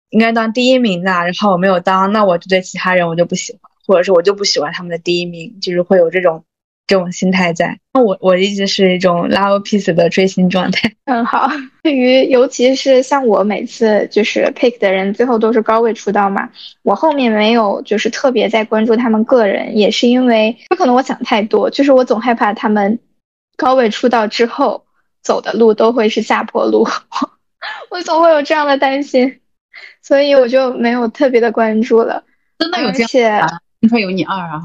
[0.10, 3.73] 应该当第一名的，然后我没有当，那我就对其他人我就不喜欢。
[3.86, 6.44] 或者是我就不喜欢他们的第一名，就是会有这种
[6.88, 7.80] 这种心态在。
[7.94, 10.94] 那我我一直是一种 love piece 的追星状态。
[11.06, 11.50] 嗯，好。
[11.84, 16.50] 对于尤其是像我每次就是 pick 的人，最后都是高位出道嘛，
[16.82, 23.00] 我后面没有就是特别在关注他们个人，也是因为有可能我想太多，就是我总害怕他们
[23.58, 24.86] 高位出道之后
[25.22, 26.88] 走的路都会是下坡路，
[27.92, 29.40] 我总会有这样的担心，
[30.02, 32.24] 所以我就没有特别的关注了。
[32.60, 33.50] 真的有这样？
[33.84, 34.62] 听说有你二啊，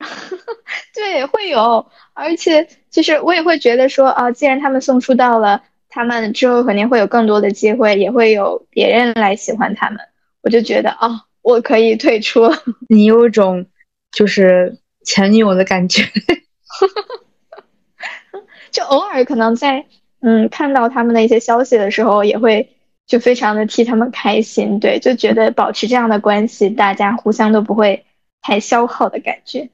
[0.94, 10.00] 对，会有，而且就是我也会觉得说啊，既然他们送出道了，他们之后肯定会有更多的机会，也会有别人来喜欢他们，
[10.40, 12.50] 我就觉得啊，我可以退出。
[12.88, 13.66] 你有一种
[14.12, 16.04] 就是前女友的感觉，
[18.72, 19.84] 就偶尔可能在
[20.22, 22.70] 嗯看到他们的一些消息的时候，也会。
[23.06, 28.04] 就非常的替他们开心，对，就觉得保持这样的关系，大家互相都不会
[28.40, 29.70] 太消耗的感觉。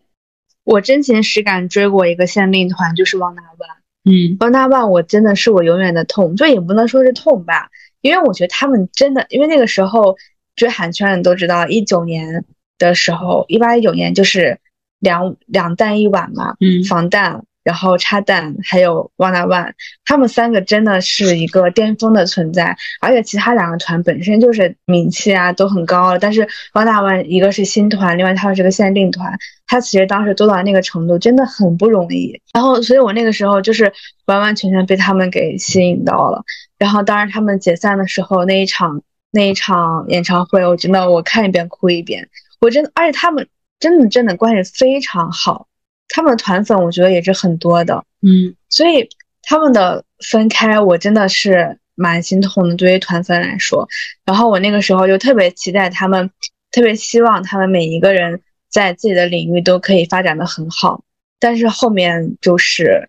[0.65, 3.71] 我真情实感追过一个限定团，就是汪大万。
[4.05, 7.71] 嗯，汪大万，我真的是我永远的痛，就也不能说是痛吧，
[8.01, 10.17] 因为我觉得他们真的，因为那个时候
[10.57, 12.45] 追韩圈的都知道，一九年
[12.79, 14.59] 的时候，一八一九年就是
[14.99, 19.73] 两两弹一晚嘛，嗯，防弹，然后插蛋，还有 One One，
[20.05, 32.41] 他们三个真的是一个巅峰的存在，而且其他两个团本身就是名气啊都很高了，但是 One One 一个是新团，另外它是个限定团，它其实当时做到那个程度真的很不容易。
[32.53, 33.93] 然后，所以我那个时候就是
[34.27, 36.43] 完完全全被他们给吸引到了。
[36.79, 42.29] 然后，当然他们解散的时候那一场那一场演唱会，我真的我看一遍哭一遍，
[42.61, 43.47] 我真的，而且他们
[43.79, 45.67] 真的真的关系非常好。
[46.13, 49.09] 他们的团粉我觉得也是很多的，嗯，所以
[49.43, 53.89] 他们的分开我真的是蛮心痛的，对于团粉来说。
[54.25, 56.29] 然后我那个时候就特别期待他们，
[56.73, 61.05] 特别希望他们每一个人在自己的领域都可以发展的很好。
[61.39, 63.09] 但是后面就是，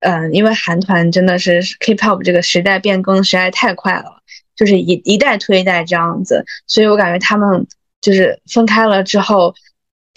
[0.00, 4.22] 嗯，因为韩团真的是 K-pop 这个时代变更实在太快了，
[4.56, 7.66] 就是一一代推一代这样子，所以我感觉他们
[8.00, 9.54] 就是分开了之后。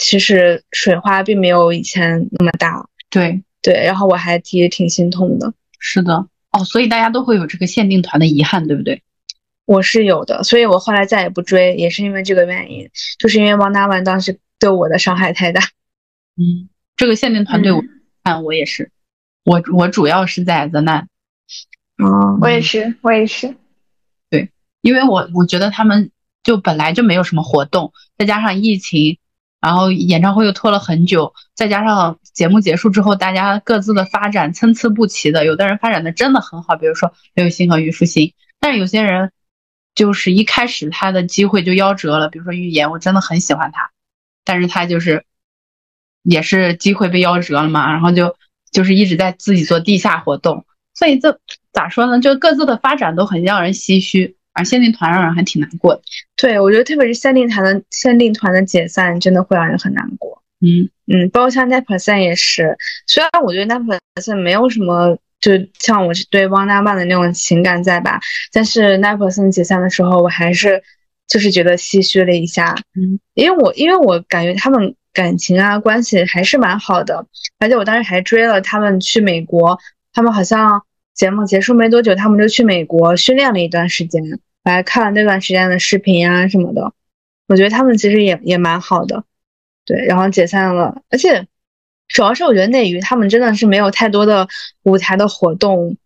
[0.05, 5.53] 其实水花并没有以前那么大，对对，然后我还其实挺心痛的。
[5.79, 9.01] 是的，哦，所以大家都会有这个限定团的遗憾，对不对？
[9.63, 15.61] 我是有的，所以我后来再也不追，也是因为这个原因，就是因为王大万当时对我的伤害太大。
[16.35, 17.81] 嗯，这个限定团队我
[18.25, 18.91] 看我也是，
[19.45, 21.05] 我我主要是在 The Nine。
[21.97, 23.55] 哦，我也是，我也是。
[24.29, 24.51] 对，
[24.81, 26.11] 因为我我觉得他们
[26.43, 29.17] 就本来就没有什么活动，再加上疫情。
[29.63, 35.45] 然后演唱会又拖了很久，再加上节目结束之后，大家各自的发展参差不齐的。
[35.45, 39.31] 有的人发展的真的很好，比如说刘雨昕和虞书欣，但是有些人
[39.95, 42.27] 就是一开始他的机会就夭折了。
[42.27, 43.91] 比如说预言，我真的很喜欢他，
[44.43, 45.23] 但是他就是
[46.23, 48.35] 也是机会被夭折了嘛，然后就
[48.69, 51.39] 就是一直在自己做地下活动，所以这
[51.71, 52.19] 咋说呢？
[52.19, 54.35] 就各自的发展都很让人唏嘘。
[54.53, 56.01] 而限定团让人还挺难过的，
[56.37, 60.41] 对我觉得特别是限定团的限定团的解散，真的会让人很难过。
[60.61, 62.77] 嗯嗯，包括像 n a p e r s o n 也是，
[63.07, 68.19] 虽然我觉得 n a p e r s o n 没有什么，就像我是对汪大万的那种情感在吧，
[68.51, 70.81] 但是 n a p e r s o n 解散的时候，我还是
[71.27, 72.75] 就是觉得唏嘘了一下。
[72.95, 77.25] 嗯，因为我因为我感觉他们感情啊关系还是蛮好的，
[77.59, 79.77] 而且我当时还追了他们去美国，
[80.13, 80.83] 他们好像。
[81.13, 84.21] 节目结束没多久，他们就去美国训练了一段时间。
[84.63, 86.93] 来看了那段时间的视频啊什么的，
[87.47, 89.25] 我觉得他们其实也也蛮好的。
[89.85, 91.47] 对，然后解散了，而且
[92.07, 94.47] 主要是我觉得内娱他们真的是没有太多的
[94.83, 95.97] 舞台的活动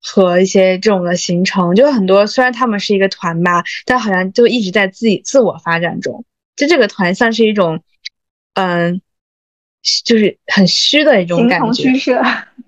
[0.00, 2.26] 和一些这种的行程，就很多。
[2.26, 6.24] 虽然他们是一个团吧，但好像就一直在自己自我发展中。
[6.56, 7.82] 就这个团像是一种，
[8.54, 9.00] 嗯。
[10.04, 12.22] 就是很虚的一种感觉，形同虚设。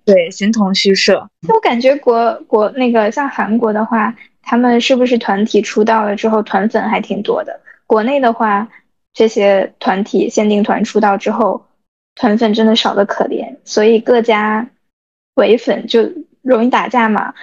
[0.04, 1.28] 对，形同虚设。
[1.48, 7.60] 我感觉国国那个像韩国的话，他们是不是团体出道了之后团粉还挺多的？
[7.86, 8.68] 国内的话，
[9.12, 11.66] 这些团体限定团出道之后，
[12.14, 14.68] 团粉真的少的可怜，所以各家
[15.34, 17.34] 唯粉就容易打架嘛，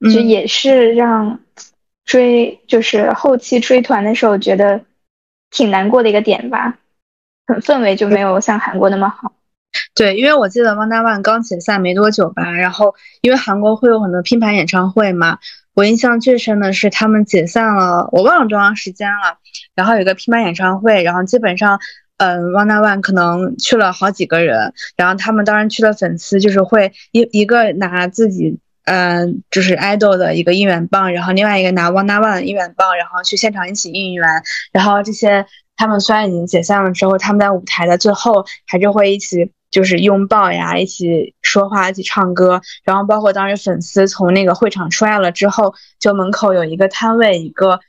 [0.00, 1.40] 就也是让
[2.04, 4.82] 追就是后期追团的时候觉得
[5.50, 6.78] 挺难过的一个点吧。
[7.62, 9.32] 氛围就没有像韩国那么好。
[9.94, 15.38] 对，因为我记得 One One 刚解散没多久吧，然后因为韩国会有很多拼盘演唱会嘛，
[15.74, 19.38] 我印象最深的是他们解散了，我忘了多长时间了。
[19.74, 21.80] 然后有个拼盘演唱会，然后基本上，
[22.18, 34.26] 嗯，One One 可能去了好几个人，然后他们当时去的粉丝就是会一一个拿自己，嗯，就是 idol 的一个应援棒，然后另外一个拿 One One 的应援棒，然后去现场一起应援，
[34.72, 35.44] 然后这些。
[35.80, 42.60] 他们虽然已经解散了之后，他们在舞台的最后还是会一起就是拥抱呀，一起说话，一起唱歌。
[42.84, 47.80] 然后包括当时粉丝从那个会场出来了之后，就门口有一个摊位，一个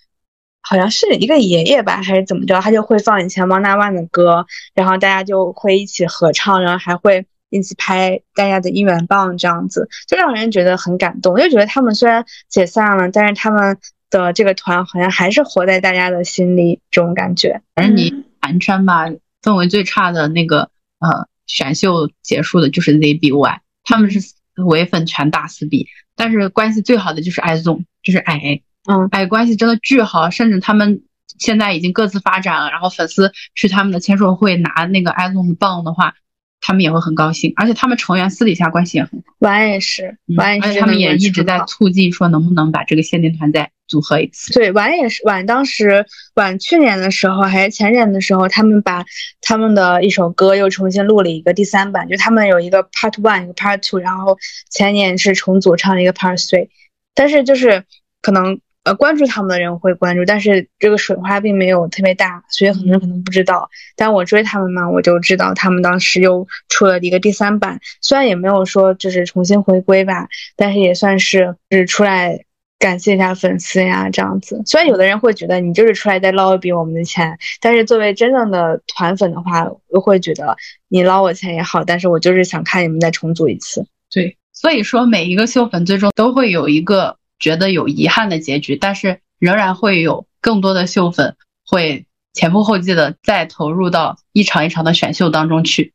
[0.61, 11.37] 好像是一个爷爷吧，还是怎么着，他就会放以前王大万的歌，然后大家就会一起合唱，然后还会一起拍大家的应援棒，这样子就让人觉得很感动。
[11.37, 13.77] 就觉得他们虽然解散了，但是他们。
[14.11, 17.61] 的这个团好像还是活在大家的心里，这种感觉。
[17.75, 19.05] 反正你韩圈吧，
[19.43, 24.21] 氛围最差的那个呃选秀结束的就是 ZBY，他们是
[24.65, 31.01] 唯粉全打四 B，但是关系最好的就是 IZONE，就是 I，嗯，I 关系真的巨好，甚至他们
[31.39, 36.13] 现在已经各自发展了，然后粉丝去他们的签售会拿那个 IZONE 的棒的话。
[36.61, 39.33] 他们也会很高兴，而且他们成员私底下关系也很好。
[39.39, 44.53] 玩也是，玩也是，他们也一直在促进，说能不能把这个限定团再组合一次。
[44.53, 46.05] 对，玩也是，玩当时
[46.35, 49.05] 玩去年的时候还是前年的时候，他们把
[49.41, 54.37] 他们的一首歌又重新录了一个第三版，就他们有一个 Part One，一个 Part Two，然后
[54.69, 56.69] 前年是重组唱了一个 Part Three，
[57.15, 57.83] 但是就是
[58.21, 58.59] 可能。
[58.89, 63.69] 呃，关注他们的人会关注，但是这个水花并没有特别大，所以很多人可能不知道。
[63.95, 72.43] 但我追他们嘛，我就知道他们当时又出了一个第三版，虽然也没有说就是重新回归吧，但是也算是是出来
[72.79, 74.59] 感谢一下粉丝呀，这样子。
[74.65, 80.57] 虽然有的人会觉得你就是出来再捞一笔我们的钱，但是作为真正的团粉的话，我会觉得
[80.87, 83.85] 你捞我钱也好，但是我就是想看你们再重组一次。
[84.11, 87.18] 对，所以说每一个秀粉最终都会有一个。
[87.39, 95.93] 觉得有遗憾的结局，但是仍然会有更多的秀粉会前赴后继的再投入到一场一场的选秀当中去。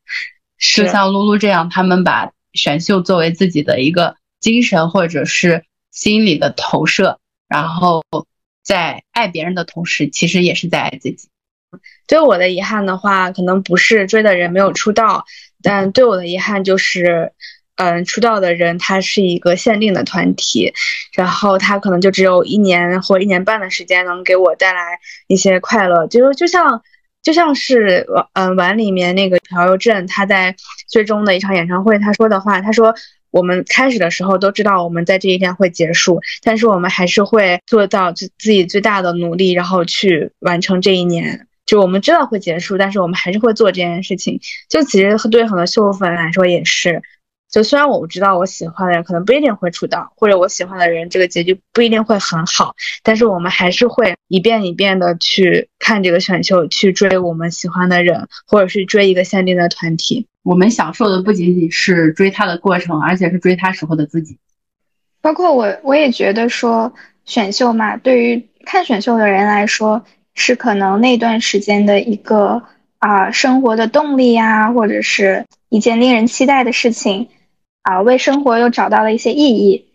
[0.58, 8.02] 就像露露这样，他们把选秀作为自己的一个精神或者是心理的投射，然后
[8.62, 11.28] 在爱别人的同时，其实也是在爱自己。
[12.06, 15.26] 对我的遗憾的话，可能不是追的人没有出道，
[15.62, 17.32] 但对我的遗憾就是。
[17.76, 20.72] 嗯，出道的人他是一个限定的团体，
[21.12, 26.82] 然后他可能就只有一年或一年半的时间能给我带来一些快乐，就就像
[27.22, 30.54] 就像是嗯碗里面那个朴佑镇，他在
[30.86, 32.94] 最终的一场演唱会他说的话，他说
[33.32, 41.48] 我们开始的时候都知道我们在这一天会结束，但是我们还是会做到自自己最大的努力，然后去完成这一年。
[41.66, 44.38] 就我们知道会结束，但是我们还是会做这件事情。
[44.68, 47.02] 就其实对很多秀粉来说也是。
[47.54, 52.74] 就虽然我知道我喜欢的人可能不一定会出道，或者我喜欢的人这个结局不一定会很好，
[53.04, 60.26] 但是我们还是会一遍一遍的去看这个选秀，去追我们喜欢的人，或者是追一个限定的团体。
[60.42, 64.36] 我们享受的不仅仅是追他的过程，而且是追他时候的自己。
[65.20, 66.92] 包括我，我也觉得说
[67.24, 70.04] 选秀嘛，对于看选秀的人来说，
[70.34, 72.64] 是可能那段时间的一个
[72.98, 77.28] 啊生活的动力呀，或者是一件令人期待的事情。
[77.84, 79.86] 啊，为生活又找到了一些意义。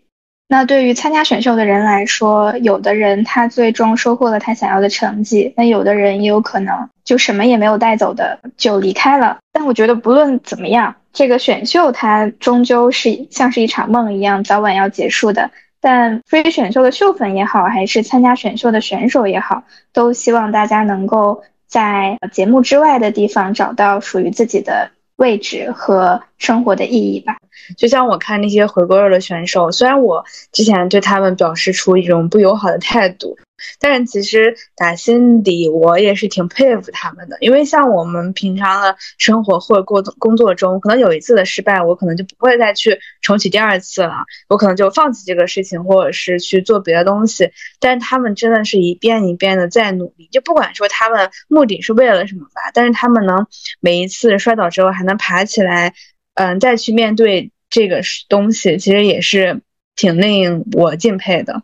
[0.48, 9.38] 那对于参加选秀的人来说，有的人他最终收获了他想要的成绩，那有的人也有可能就什么也没有带走的就离开了。
[9.52, 15.50] 但我觉得不论怎么样，这个选秀它终究是像是一场梦一样，早晚要结束的。
[15.80, 19.62] 但非选秀的秀粉也好，还是参加选秀的选手也好，
[19.92, 24.90] 都希望大家能够在节目之外的地方找到属于自己的
[25.20, 27.36] 位置和生活的意义吧。
[27.76, 33.36] 就像我看那些回锅肉的选手，虽然我之前对他们表示出一种不友好的态度。
[33.78, 47.50] 但是其实打心底我也是挺佩服他们的，因为像我们平常的生活或者工工作中，可能有一次的失败，我可能就不会再去重启第二次了，我可能就放弃这个事情，或者是去做别的东西。
[47.78, 53.46] 但是他们真的是一遍一遍的在努力，就不管说他们目的是为了什么吧，但是他们能
[53.80, 55.94] 每一次摔倒之后还能爬起来，
[56.34, 59.60] 嗯，再去面对这个东西，其实也是
[59.96, 61.62] 挺令我敬佩的。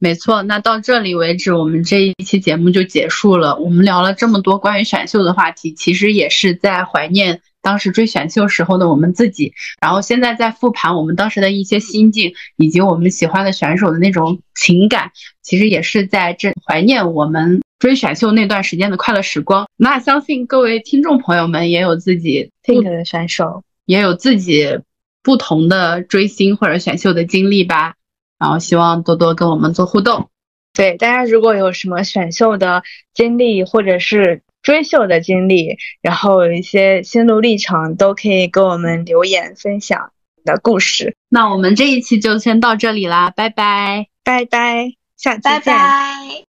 [0.00, 3.56] 没错，那到这里为止，我们这一期节目就结束了。
[3.56, 9.52] 我们聊了这么多关于选秀的话题，其实也是在怀念当时追选秀时候的我们自己。
[9.80, 15.10] 然后现在在复盘我们当时的一些心境，以及我们喜欢的选手的那种情感，
[15.42, 19.68] 其实也是在这怀念我们追选秀那段时间的快乐时光。
[19.76, 24.78] 那相信各位听众朋友们也有自己听的选手，也有自己
[25.24, 27.96] 不同的追星或者选秀的经历吧。
[28.38, 30.28] 然后希望多多跟我们做互动。
[30.72, 32.82] 对大家如果有什么选秀的
[33.12, 40.12] 经历，或者是追秀的经历，然后有一些心路历程，都可以给我们留言分享
[40.44, 41.16] 的故事。
[41.28, 45.42] 那我们这一期就先到这里啦，拜拜，拜拜，下期见。
[45.42, 46.47] 拜拜。